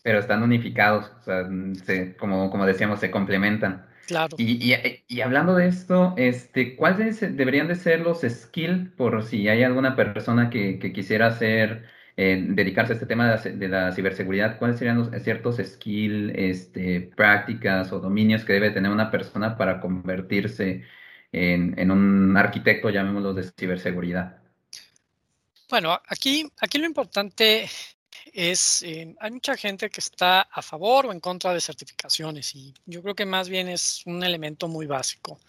[0.03, 1.49] Pero están unificados, o sea,
[2.19, 3.87] como, como decíamos, se complementan.
[4.07, 4.37] Claro.
[4.39, 9.49] Y, y, y, hablando de esto, este, ¿cuáles deberían de ser los skills por si
[9.49, 11.85] hay alguna persona que, que quisiera hacer,
[12.17, 14.59] eh, dedicarse a este tema de la, ciberseguridad?
[14.59, 19.81] ¿Cuáles serían los ciertos skills, este, prácticas o dominios que debe tener una persona para
[19.81, 20.85] convertirse
[21.33, 24.39] en, en un arquitecto, llamémoslo, de ciberseguridad?
[25.69, 27.69] Bueno, aquí, aquí lo importante
[28.33, 32.73] es, eh, hay mucha gente que está a favor o en contra de certificaciones y
[32.87, 35.41] yo creo que más bien es un elemento muy básico.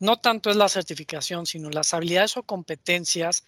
[0.00, 3.44] No tanto es la certificación, sino las habilidades o competencias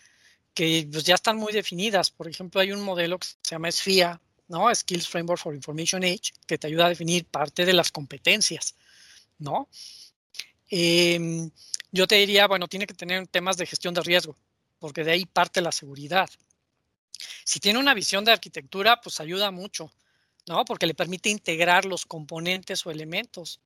[0.55, 2.11] que pues, ya están muy definidas.
[2.11, 4.73] Por ejemplo, hay un modelo que se llama SFIA, ¿no?
[4.73, 8.77] Skills Framework for Information Age, que te ayuda a definir parte de las competencias,
[9.39, 9.69] ¿no?
[10.71, 11.51] Em,
[11.93, 14.37] yo te diría, bueno, tiene que tener temas de gestión de riesgo
[14.85, 16.29] porque de ahí parte la seguridad.
[17.45, 19.91] Si tiene una visión de arquitectura, pues ayuda mucho,
[20.47, 20.63] ¿no?
[20.67, 23.61] Porque le permite integrar los componentes o elementos,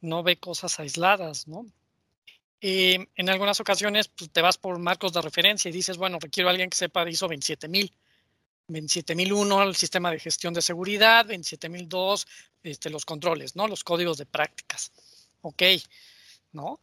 [0.00, 1.64] no ve cosas aisladas, ¿no?
[2.60, 6.48] Eh, en algunas ocasiones pues, te vas por marcos de referencia y dices, bueno, requiero
[6.48, 7.92] a alguien que sepa de ISO 27000.
[8.66, 12.26] 27001, el sistema de gestión de seguridad, 27002,
[12.64, 13.68] este, los controles, ¿no?
[13.68, 14.90] Los códigos de prácticas.
[15.42, 15.62] Ok,
[16.54, 16.80] ¿no?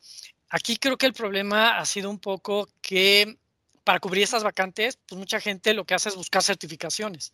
[0.50, 3.38] Aquí creo que el problema ha sido un poco que
[3.84, 7.34] para cubrir esas vacantes, pues mucha gente lo que hace es buscar certificaciones,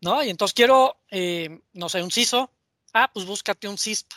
[0.00, 0.22] ¿no?
[0.22, 2.50] Y entonces quiero, eh, no sé, un CISO,
[2.92, 4.12] ah, pues búscate un CISP.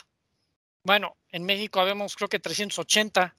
[0.84, 3.34] Bueno, en México habemos creo que 380,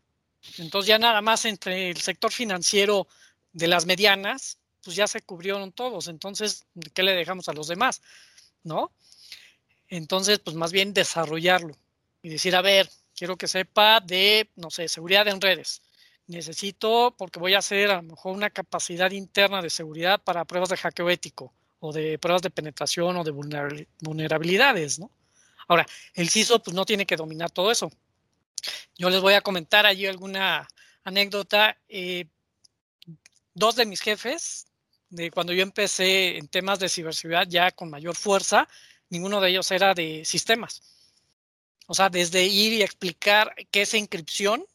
[0.57, 3.07] entonces ya nada más entre el sector financiero
[3.53, 8.01] de las medianas, pues ya se cubrieron todos, entonces, ¿qué le dejamos a los demás?
[8.63, 8.91] ¿No?
[9.87, 11.75] Entonces, pues más bien desarrollarlo
[12.21, 12.89] y decir, a ver,
[13.21, 15.83] quiero que sepa de, no sé, seguridad en redes
[16.25, 20.69] necesito, porque voy a hacer a lo mejor una capacidad interna de seguridad para pruebas
[20.69, 23.29] de hackeo ético o de pruebas de penetración o de
[23.99, 25.11] vulnerabilidades, ¿no?
[25.67, 27.91] Ahora, el CISO pues no tiene que dominar todo eso.
[28.97, 30.67] Yo les voy a comentar allí alguna
[31.03, 31.77] anécdota.
[31.89, 32.25] Eh,
[33.53, 34.65] dos de mis jefes,
[35.11, 38.67] de cuando yo empecé en temas de ciberseguridad ya con mayor fuerza,
[39.09, 40.81] ninguno de ellos era de sistemas.
[41.87, 44.65] O sea, desde ir y explicar qué es encripción,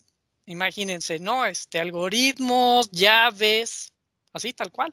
[0.47, 1.45] Imagínense, ¿no?
[1.45, 3.92] Este, algoritmos, llaves,
[4.33, 4.92] así, tal cual.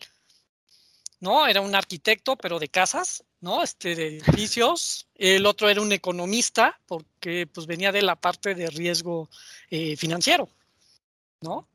[1.19, 1.47] ¿No?
[1.47, 3.63] Era un arquitecto, pero de casas, ¿no?
[3.63, 5.07] Este, de edificios.
[5.15, 9.29] El otro era un economista, porque pues venía de la parte de riesgo
[9.69, 10.49] eh, financiero,
[11.41, 11.67] ¿no?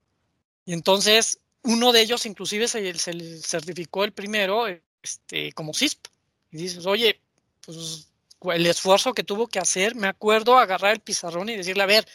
[0.66, 4.66] Y entonces, uno de ellos inclusive se, se certificó el primero
[5.03, 6.09] este, como CISP.
[6.51, 7.20] Y dices, oye,
[7.64, 8.09] pues
[8.53, 12.07] el esfuerzo que tuvo que hacer, me acuerdo agarrar el pizarrón y decirle, a ver,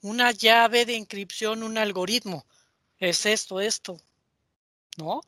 [0.00, 2.46] una llave de inscripción, un algoritmo.
[2.98, 3.98] Es esto, esto,
[4.96, 5.20] ¿no?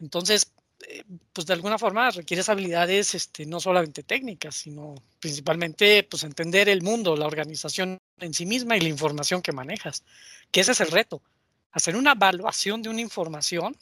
[0.00, 0.52] Entonces,
[0.86, 6.68] eh, pues de alguna forma requieres habilidades este, no solamente técnicas, sino principalmente pues entender
[6.68, 10.04] el mundo, la organización en sí misma y la información que manejas,
[10.52, 11.22] que ese es el reto.
[11.72, 13.76] Hacer una evaluación de una información.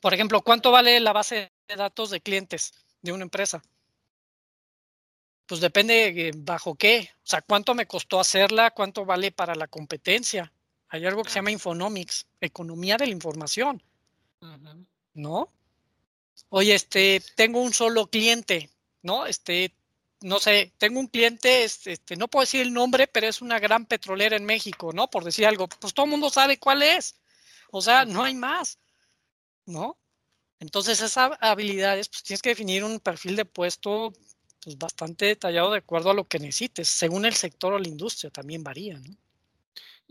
[0.00, 3.62] Por ejemplo, ¿cuánto vale la base de datos de clientes de una empresa?
[5.50, 7.10] Pues depende bajo qué.
[7.16, 10.52] O sea, cuánto me costó hacerla, cuánto vale para la competencia.
[10.88, 13.82] Hay algo que se llama Infonomics, economía de la información.
[15.12, 15.52] ¿No?
[16.50, 18.70] Oye, este, tengo un solo cliente,
[19.02, 19.26] ¿no?
[19.26, 19.74] Este,
[20.20, 23.58] no sé, tengo un cliente, este, este, no puedo decir el nombre, pero es una
[23.58, 25.10] gran petrolera en México, ¿no?
[25.10, 27.16] Por decir algo, pues todo el mundo sabe cuál es.
[27.72, 28.78] O sea, no hay más,
[29.66, 29.98] ¿no?
[30.60, 34.12] Entonces, esas habilidades, pues tienes que definir un perfil de puesto
[34.62, 38.30] pues, bastante detallado de acuerdo a lo que necesites, según el sector o la industria,
[38.30, 39.16] también varía, ¿no?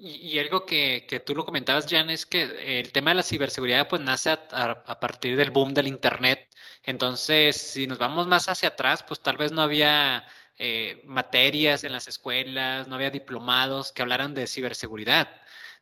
[0.01, 3.89] Y, algo que, que, tú lo comentabas, Jan, es que el tema de la ciberseguridad
[3.89, 6.47] pues nace a, partir del boom del Internet.
[6.83, 10.25] Entonces, si nos vamos más hacia atrás, pues tal vez no había
[10.57, 15.29] eh, materias en las escuelas, no había diplomados que hablaran de ciberseguridad.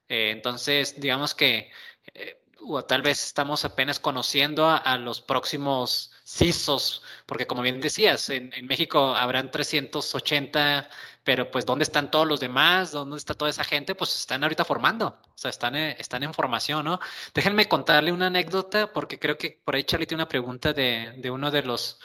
[0.10, 1.72] Eh, entonces, digamos que
[2.14, 8.30] eh, o tal vez estamos apenas conociendo a, los próximos CISOs, porque como bien decías,
[8.30, 10.90] en, México habrán 380,
[11.24, 12.92] pero pues ¿dónde están todos los demás?
[12.92, 13.96] ¿Dónde está toda esa gente?
[13.96, 17.00] Pues están ahorita formando, o sea, están, eh, están en formación, ¿no?
[17.34, 21.50] Déjenme contarle una anécdota, porque creo que por ahí Charlie tiene una pregunta de, uno
[21.50, 22.00] de los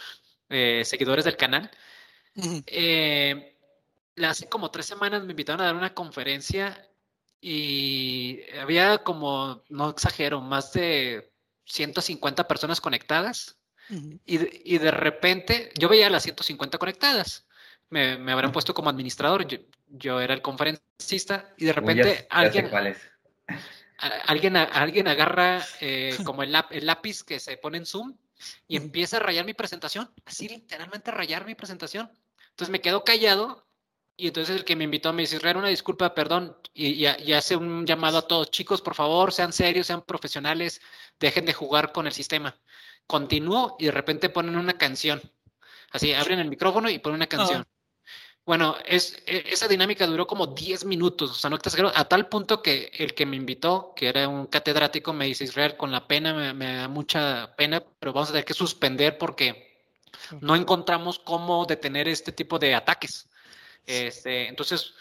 [0.48, 1.70] eh, seguidores del canal.
[4.24, 6.88] hace como tres semanas me invitaron a dar una conferencia
[7.40, 11.32] y había como, no exagero, más de
[11.66, 13.61] 150 personas conectadas.
[14.24, 17.46] Y, de, y, de, repente, yo veía a las 150 conectadas.
[17.90, 19.46] Me, me habrán puesto como administrador.
[19.46, 22.98] Yo, yo, era el conferencista y de repente Uy, ya, alguien, cuál es.
[24.26, 28.16] alguien, alguien agarra eh, como el, el, lápiz que se pone en Zoom
[28.66, 30.10] y empieza a rayar mi presentación.
[30.24, 32.10] Así literalmente a rayar mi presentación.
[32.50, 33.66] Entonces me quedo callado
[34.16, 37.32] y entonces el que me invitó me dice, Israel, una disculpa, perdón, y, y, y,
[37.32, 40.80] hace un llamado a todos, chicos, por favor, sean serios, sean profesionales,
[41.18, 42.56] dejen de jugar con el sistema.
[43.06, 45.20] Continúo y de repente ponen una canción.
[45.90, 47.62] Así, abren el micrófono y ponen una canción.
[47.62, 47.72] Oh.
[48.44, 52.60] Bueno, es, esa dinámica duró como 10 minutos, o sea, no exagero, a tal punto
[52.60, 56.34] que el que me invitó, que era un catedrático, me dice, Israel, con la pena,
[56.34, 59.72] me, me da mucha pena, pero vamos a tener que suspender porque
[60.40, 63.28] no encontramos cómo detener este tipo de ataques.
[63.86, 64.94] Este, entonces,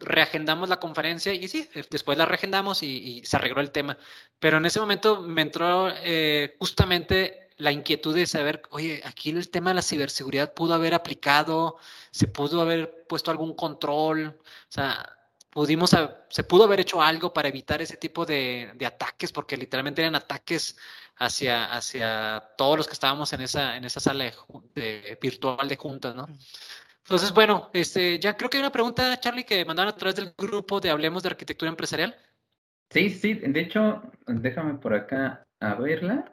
[0.00, 3.98] reagendamos la conferencia y sí, después la reagendamos y, y, se arregló el tema.
[4.38, 9.50] Pero en ese momento me entró eh, justamente la inquietud de saber, oye, aquí el
[9.50, 11.78] tema de la ciberseguridad pudo haber aplicado,
[12.10, 15.16] se pudo haber puesto algún control, o sea,
[15.50, 15.94] pudimos,
[16.28, 20.76] se pudo haber hecho algo para evitar ese tipo de, ataques, porque literalmente eran ataques
[21.16, 24.32] hacia, hacia todos los que estábamos en esa, en esa sala
[25.20, 26.26] virtual de juntas, ¿no?
[27.04, 30.32] Entonces, bueno, este, ya creo que hay una pregunta, Charlie, que mandaron a través del
[30.38, 32.16] grupo de Hablemos de Arquitectura Empresarial.
[32.90, 36.32] Sí, sí, de hecho, déjame por acá a verla.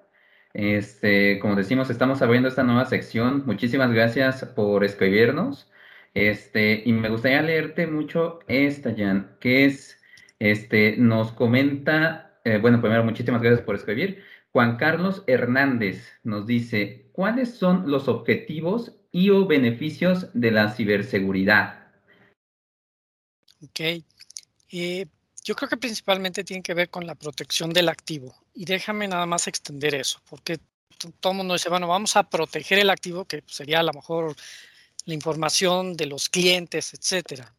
[0.53, 3.43] Este, como decimos, estamos abriendo esta nueva sección.
[3.45, 5.71] Muchísimas gracias por escribirnos.
[6.13, 10.01] Este, y me gustaría leerte mucho esta, Jan, que es,
[10.39, 14.23] este, nos comenta, eh, bueno, primero, muchísimas gracias por escribir.
[14.51, 21.87] Juan Carlos Hernández nos dice, ¿cuáles son los objetivos y o beneficios de la ciberseguridad?
[23.63, 24.03] Ok.
[24.71, 25.05] Eh,
[25.43, 28.35] yo creo que principalmente tiene que ver con la protección del activo.
[28.53, 30.59] Y déjame nada más extender eso, porque
[31.19, 34.35] todo el mundo dice, bueno, vamos a proteger el activo, que sería a lo mejor
[35.05, 37.53] la información de los clientes, etcétera.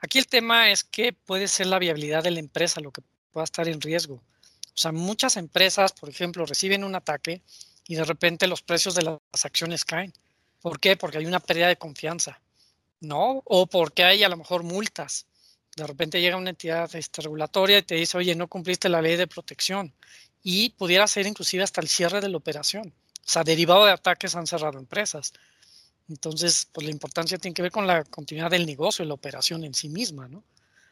[0.00, 3.44] Aquí el tema es que puede ser la viabilidad de la empresa lo que pueda
[3.44, 4.14] estar en riesgo.
[4.14, 7.42] O sea, muchas empresas, por ejemplo, reciben un ataque
[7.88, 10.12] y de repente los precios de las acciones caen.
[10.66, 10.96] ¿Por qué?
[10.96, 12.40] Porque hay una pérdida de confianza,
[12.98, 13.40] ¿no?
[13.44, 15.26] O porque hay a lo mejor multas.
[15.76, 19.14] De repente llega una entidad este, regulatoria y te dice, oye, no cumpliste la ley
[19.14, 19.94] de protección.
[20.42, 22.88] Y pudiera ser inclusive hasta el cierre de la operación.
[22.88, 25.34] O sea, derivado de ataques han cerrado empresas.
[26.08, 29.62] Entonces, pues la importancia tiene que ver con la continuidad del negocio y la operación
[29.62, 30.42] en sí misma, ¿no?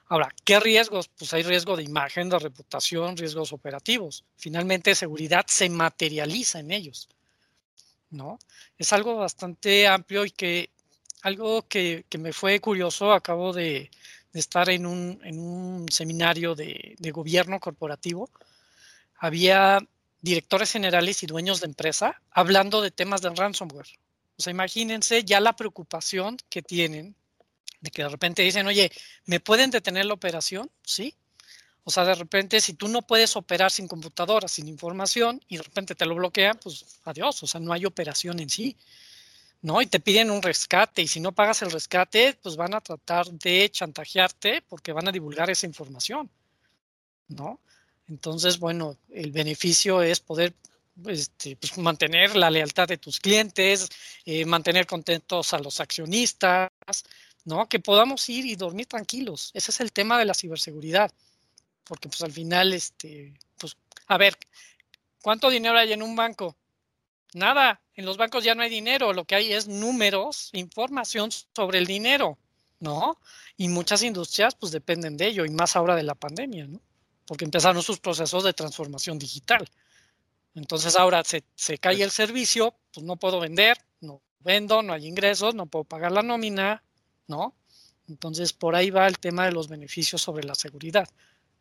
[0.06, 1.08] Ahora, ¿qué riesgos?
[1.08, 4.22] Pues hay riesgo de imagen, de reputación, riesgos operativos.
[4.36, 7.08] Finalmente, seguridad se materializa en ellos.
[8.14, 8.38] ¿No?
[8.78, 10.70] Es algo bastante amplio y que
[11.22, 13.90] algo que, que me fue curioso, acabo de,
[14.32, 18.30] de estar en un, en un seminario de, de, gobierno corporativo,
[19.16, 19.78] había
[20.20, 23.88] directores generales y dueños de empresa hablando de temas del ransomware.
[24.36, 27.14] O sea, imagínense ya la preocupación que tienen
[27.84, 28.90] de que de repente dicen, oye,
[29.26, 30.70] ¿me pueden detener la operación?
[30.82, 31.14] Sí,
[31.84, 35.62] o sea, de repente, si tú no puedes operar sin computadora, sin información, y de
[35.62, 38.76] repente te lo bloquean, pues adiós, o sea, no hay operación en sí.
[39.60, 39.80] ¿No?
[39.80, 43.26] Y te piden un rescate, y si no pagas el rescate, pues van a tratar
[43.32, 46.30] de chantajearte porque van a divulgar esa información.
[47.28, 47.60] ¿No?
[48.08, 50.54] Entonces, bueno, el beneficio es poder
[51.06, 53.88] este, pues, mantener la lealtad de tus clientes,
[54.26, 56.70] eh, mantener contentos a los accionistas,
[57.44, 57.68] ¿no?
[57.68, 59.50] Que podamos ir y dormir tranquilos.
[59.54, 61.10] Ese es el tema de la ciberseguridad
[61.84, 64.36] porque pues al final, este, pues, a ver,
[65.22, 66.56] ¿cuánto dinero hay en un banco?
[67.34, 71.78] Nada, en los bancos ya no hay dinero, lo que hay es números, información sobre
[71.78, 72.38] el dinero,
[72.80, 73.18] ¿no?
[73.56, 76.80] Y muchas industrias pues dependen de ello, y más ahora de la pandemia, ¿no?
[77.26, 79.68] Porque empezaron sus procesos de transformación digital.
[80.54, 85.06] Entonces ahora se, se cae el servicio, pues no puedo vender, no vendo, no hay
[85.06, 86.84] ingresos, no puedo pagar la nómina,
[87.26, 87.54] ¿no?
[88.08, 91.08] Entonces por ahí va el tema de los beneficios sobre la seguridad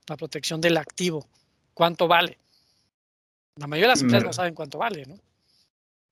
[0.07, 1.27] la protección del activo.
[1.73, 2.37] ¿Cuánto vale?
[3.55, 5.15] La mayoría de las empresas no saben cuánto vale, ¿no?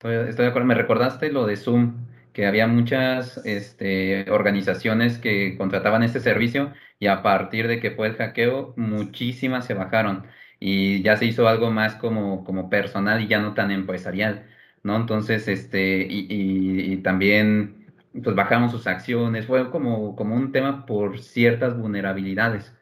[0.10, 0.67] Estoy de acuerdo.
[0.67, 7.08] Me recordaste lo de Zoom, que había muchas este, organizaciones que contrataban este servicio y
[7.08, 10.25] a partir de que fue el hackeo, muchísimas se bajaron
[10.60, 14.48] y ya se hizo algo más como, como personal y ya no tan empresarial,
[14.83, 14.96] ¿no?
[14.96, 20.85] Entonces, este, y, y, y también, pues bajamos sus acciones, fue como, como un tema
[20.85, 22.73] por ciertas vulnerabilidades.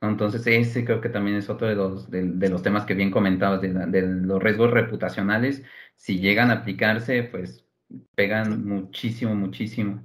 [0.00, 3.10] Entonces, ese creo que también es otro de los, de, de los temas que bien
[3.10, 5.62] comentabas, de, de, los riesgos reputacionales.
[5.96, 7.64] Si llegan a aplicarse, pues
[8.14, 10.04] pegan muchísimo, muchísimo.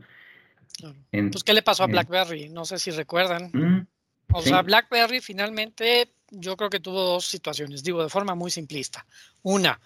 [1.12, 2.50] pues, ¿qué le pasó a BlackBerry?
[2.50, 3.52] No sé si recuerdan.
[3.54, 3.88] Mm,
[4.34, 9.06] o sea, BlackBerry finalmente yo creo que tuvo dos situaciones, digo de forma muy simplista.
[9.44, 9.80] Una,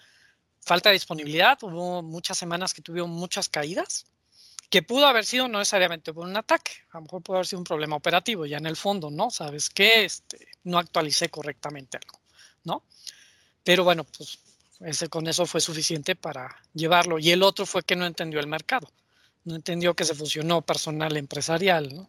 [0.60, 4.06] falta de disponibilidad, hubo muchas semanas que tuvieron muchas caídas,
[4.70, 7.60] que pudo haber sido no necesariamente por un ataque, a lo mejor pudo haber sido
[7.60, 9.30] un problema operativo, ya en el fondo, ¿no?
[9.30, 10.04] ¿Sabes qué?
[10.04, 12.20] Este, no actualicé correctamente algo,
[12.64, 12.84] ¿no?
[13.64, 14.38] Pero bueno, pues
[14.80, 17.18] ese, con eso fue suficiente para llevarlo.
[17.18, 18.90] Y el otro fue que no entendió el mercado,
[19.44, 22.08] no entendió que se fusionó personal empresarial, ¿no?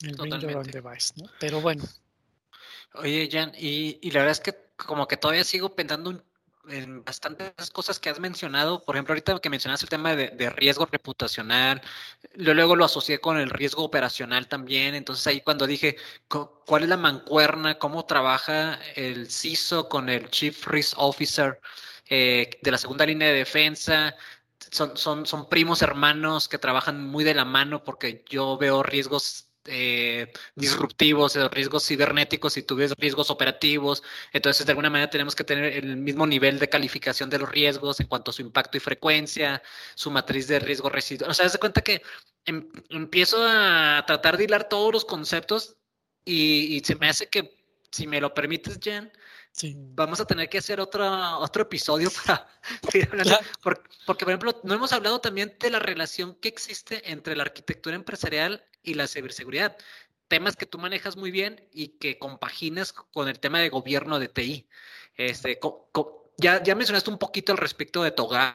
[0.00, 1.28] El device, ¿no?
[1.40, 1.84] Pero bueno.
[2.94, 6.22] Oye, Jan, y, y la verdad es que como que todavía sigo pensando un
[6.70, 8.84] en bastantes cosas que has mencionado.
[8.84, 11.82] Por ejemplo, ahorita que mencionaste el tema de, riesgo reputacional,
[12.34, 14.94] luego lo asocié con el riesgo operacional también.
[14.94, 15.96] Entonces ahí cuando dije,
[16.28, 17.78] ¿cuál es la mancuerna?
[17.78, 21.60] ¿Cómo trabaja el CISO con el Chief Risk Officer
[22.08, 24.14] eh, de la segunda línea de defensa?
[24.70, 31.36] Son, primos hermanos que trabajan muy de la mano porque yo veo riesgos eh, disruptivos,
[31.36, 34.02] eh, riesgos cibernéticos y tú ves riesgos operativos.
[34.32, 38.00] Entonces, de alguna manera tenemos que tener el mismo nivel de calificación de los riesgos
[38.00, 39.62] en cuanto a su impacto y frecuencia,
[39.94, 41.30] su matriz de riesgo residual.
[41.30, 42.02] O sea, se cuenta que
[42.44, 45.76] em, empiezo a tratar de hilar todos los conceptos
[46.24, 47.56] y, se me hace que,
[47.90, 49.10] si me lo permites, Jen,
[49.94, 51.04] Vamos a tener que hacer otro,
[51.38, 52.46] otro episodio para
[53.62, 57.42] porque, porque, por ejemplo, no hemos hablado también de la relación que existe entre la
[57.42, 59.76] arquitectura empresarial y la ciberseguridad.
[60.28, 64.28] Temas que tú manejas muy bien y que compaginas con el tema de gobierno de
[64.28, 64.68] TI.
[65.16, 65.58] Este,
[66.36, 68.54] ya, ya mencionaste un poquito al respecto de TOGAF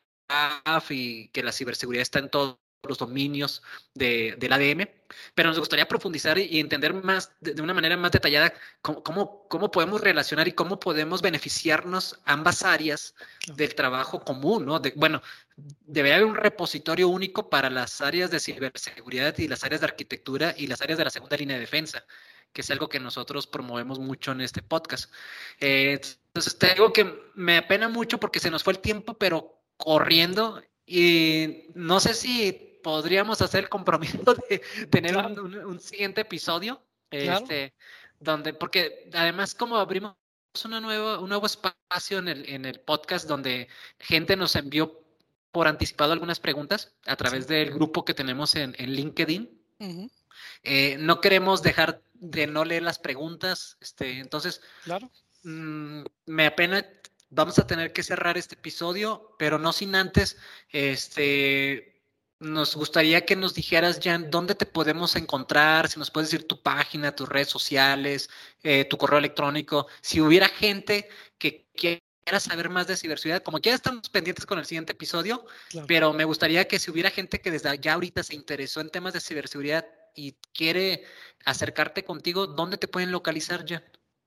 [0.92, 3.62] y que la ciberseguridad está en todo los dominios
[3.94, 4.90] de, del ADM,
[5.34, 10.02] pero nos gustaría profundizar y, entender más, de, una manera más detallada, cómo, cómo, podemos
[10.02, 13.16] relacionar y cómo podemos beneficiarnos ambas áreas
[13.56, 14.80] del trabajo común, ¿no?
[14.80, 15.22] De, bueno,
[15.56, 20.54] debería haber un repositorio único para las áreas de ciberseguridad y las áreas de arquitectura
[20.58, 22.06] y las áreas de la segunda línea de defensa
[22.52, 25.12] que es algo que nosotros promovemos mucho en este podcast.
[25.60, 29.60] Eh, entonces, te digo que me apena mucho porque se nos fue el tiempo, pero
[29.76, 34.60] corriendo y no sé si podríamos hacer el compromiso de
[34.92, 37.74] tener un, siguiente episodio, este,
[38.20, 40.16] donde, porque además como abrimos
[40.66, 43.68] una nueva, un nuevo espacio en el, en el podcast donde
[44.00, 45.02] gente nos envió
[45.52, 49.50] por anticipado algunas preguntas a través del grupo que tenemos en, en LinkedIn.
[50.64, 55.12] Eh, no queremos dejar de no leer las preguntas, este, entonces, claro.
[55.44, 56.86] Mm, me apena,
[57.30, 60.38] vamos a tener que cerrar este episodio, pero no sin antes,
[60.70, 61.93] este,
[62.44, 66.62] nos gustaría que nos dijeras, Jan, dónde te podemos encontrar, si nos puedes decir tu
[66.62, 68.30] página, tus redes sociales,
[68.64, 73.74] eh, tu correo electrónico, si hubiera gente que quiera saber más de ciberseguridad, como ya
[73.74, 75.46] estamos pendientes con el siguiente episodio,
[75.88, 79.14] pero me gustaría que si hubiera gente que desde ya ahorita se interesó en temas
[79.14, 79.86] de ciberseguridad
[80.16, 81.04] y quiere
[81.46, 83.84] acercarte contigo, ¿dónde te pueden localizar, Jan?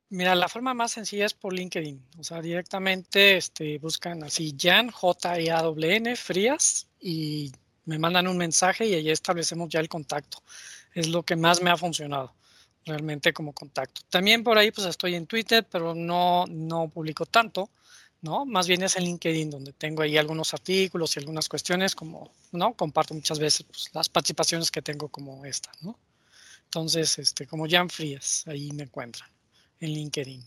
[0.08, 2.00] Mira, la forma más sencilla es por LinkedIn.
[2.18, 7.50] O sea, directamente este, buscan así Jan, J-E-A-W-N, Frías, y
[7.86, 10.42] me mandan un mensaje y ahí establecemos ya el contacto.
[10.94, 12.34] Es lo que más me ha funcionado
[12.84, 14.02] realmente como contacto.
[14.10, 17.70] También por ahí pues estoy en Twitter, pero no, no publico tanto,
[18.20, 18.44] ¿no?
[18.44, 22.74] Más bien es en LinkedIn donde tengo ahí algunos artículos y algunas cuestiones como, ¿no?
[22.74, 25.98] Comparto muchas veces pues, las participaciones que tengo como esta, ¿no?
[26.64, 29.30] Entonces, este, como Jan Frías, ahí me encuentran
[29.80, 30.44] en LinkedIn.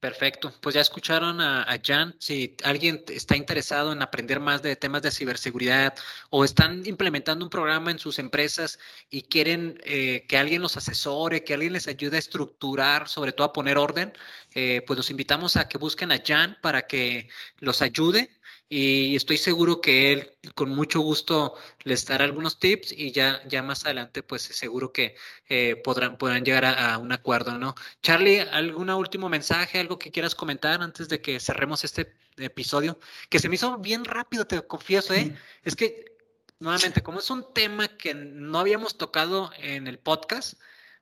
[0.00, 2.16] Perfecto, pues ya escucharon a, Jan.
[2.18, 5.94] Si alguien está interesado en aprender más de temas de ciberseguridad
[6.30, 8.78] o están implementando un programa en sus empresas
[9.10, 13.46] y quieren eh, que alguien los asesore, que alguien les ayude a estructurar, sobre todo
[13.46, 14.14] a poner orden,
[14.54, 17.28] eh, pues los invitamos a que busquen a Jan para que
[17.58, 18.30] los ayude
[18.72, 23.64] y estoy seguro que él con mucho gusto les dará algunos tips y ya, ya
[23.64, 25.16] más adelante pues seguro que
[25.48, 27.74] eh, podrán, podrán llegar a, un acuerdo, ¿no?
[28.00, 33.00] Charlie, ¿algún último mensaje, algo que quieras comentar antes de que cerremos este episodio?
[33.28, 35.36] Que se me hizo bien rápido, te confieso, ¿eh?
[35.64, 36.16] Es que,
[36.60, 40.54] nuevamente, como es un tema que no habíamos tocado en el podcast,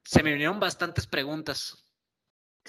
[0.05, 1.85] se me vinieron bastantes preguntas.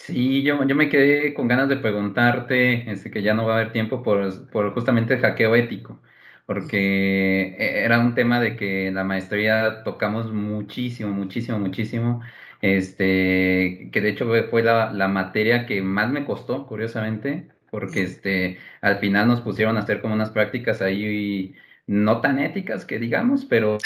[0.05, 3.55] Sí, yo, yo me quedé con ganas de preguntarte, este, que ya no va a
[3.59, 6.01] haber tiempo por, por justamente el hackeo ético,
[6.45, 12.21] porque e, era un tema de que en la maestría tocamos muchísimo, muchísimo, muchísimo,
[12.61, 18.57] este, que de hecho fue la, la materia que más me costó, curiosamente, porque este,
[18.81, 21.55] al final nos pusieron a hacer como unas prácticas ahí
[21.89, 23.79] no tan éticas que digamos, pero,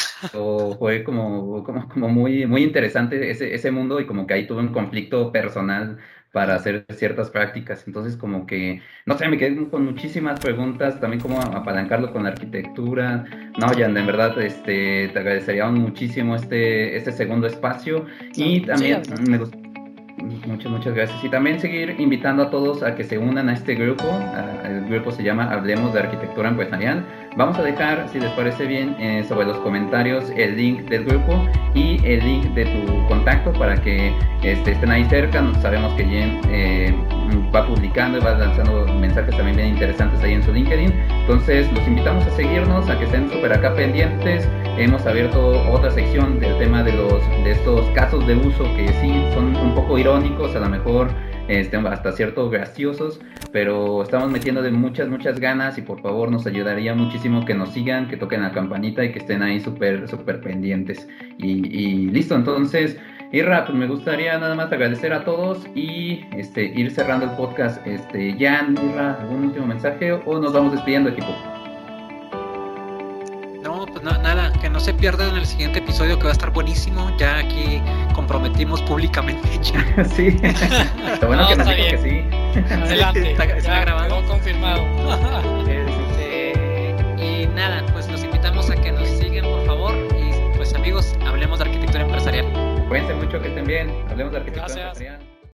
[0.77, 4.59] fue como, como, como, muy, muy interesante ese, ese mundo y como que ahí tuve
[4.59, 5.97] un conflicto personal
[6.33, 7.85] para hacer ciertas prácticas.
[7.87, 12.29] Entonces, como que, no sé, me quedé con muchísimas preguntas, también cómo apalancarlo con la
[12.29, 13.23] arquitectura.
[13.57, 19.37] No, Jan, en verdad, este, te agradecería muchísimo este, este segundo espacio y también me
[19.37, 19.63] gusta
[20.17, 21.23] Muchas, muchas gracias.
[21.23, 24.05] Y también seguir invitando a todos a que se unan a este grupo.
[24.63, 27.03] El grupo se llama Hablemos de Arquitectura Empresarial.
[27.35, 31.43] Vamos a dejar, si les parece bien, eh, sobre los comentarios el link del grupo
[31.73, 34.13] y el link de tu contacto para que
[34.43, 35.43] este, estén ahí cerca.
[35.59, 36.93] Sabemos que Jen eh,
[37.53, 40.93] va publicando y va lanzando mensajes también bien interesantes ahí en su LinkedIn.
[41.21, 44.47] Entonces, los invitamos a seguirnos, a que estén súper acá pendientes.
[44.77, 49.23] Hemos abierto otra sección del tema de, los, de estos casos de uso que sí
[49.33, 51.09] son un poco irónicos, a lo mejor
[51.59, 53.19] este, hasta cierto graciosos,
[53.51, 57.69] pero estamos metiendo de muchas, muchas ganas y por favor nos ayudaría muchísimo que nos
[57.69, 61.07] sigan, que toquen la campanita y que estén ahí súper, súper pendientes.
[61.37, 62.97] Y, listo, entonces,
[63.31, 67.85] Irra, pues me gustaría nada más agradecer a todos y este, ir cerrando el podcast.
[67.85, 71.52] Este, Jan, Irra, ¿algún último mensaje o nos vamos despidiendo, equipo?
[74.01, 77.15] Nada, que no se pierdan el siguiente episodio que va a estar buenísimo.
[77.17, 77.81] Ya aquí
[78.13, 79.47] comprometimos públicamente.
[79.63, 80.03] Ya.
[80.15, 82.73] sí, está bueno que nos dijo que sí.
[82.73, 84.25] Adelante, está, está grabado.
[84.27, 84.81] confirmado.
[85.67, 89.93] Este, y nada, pues los invitamos a que nos sigan, por favor.
[90.19, 92.45] Y pues amigos, hablemos de arquitectura empresarial.
[92.89, 93.89] Cuídense mucho, que estén bien.
[94.09, 95.32] Hablemos de arquitectura empresarial.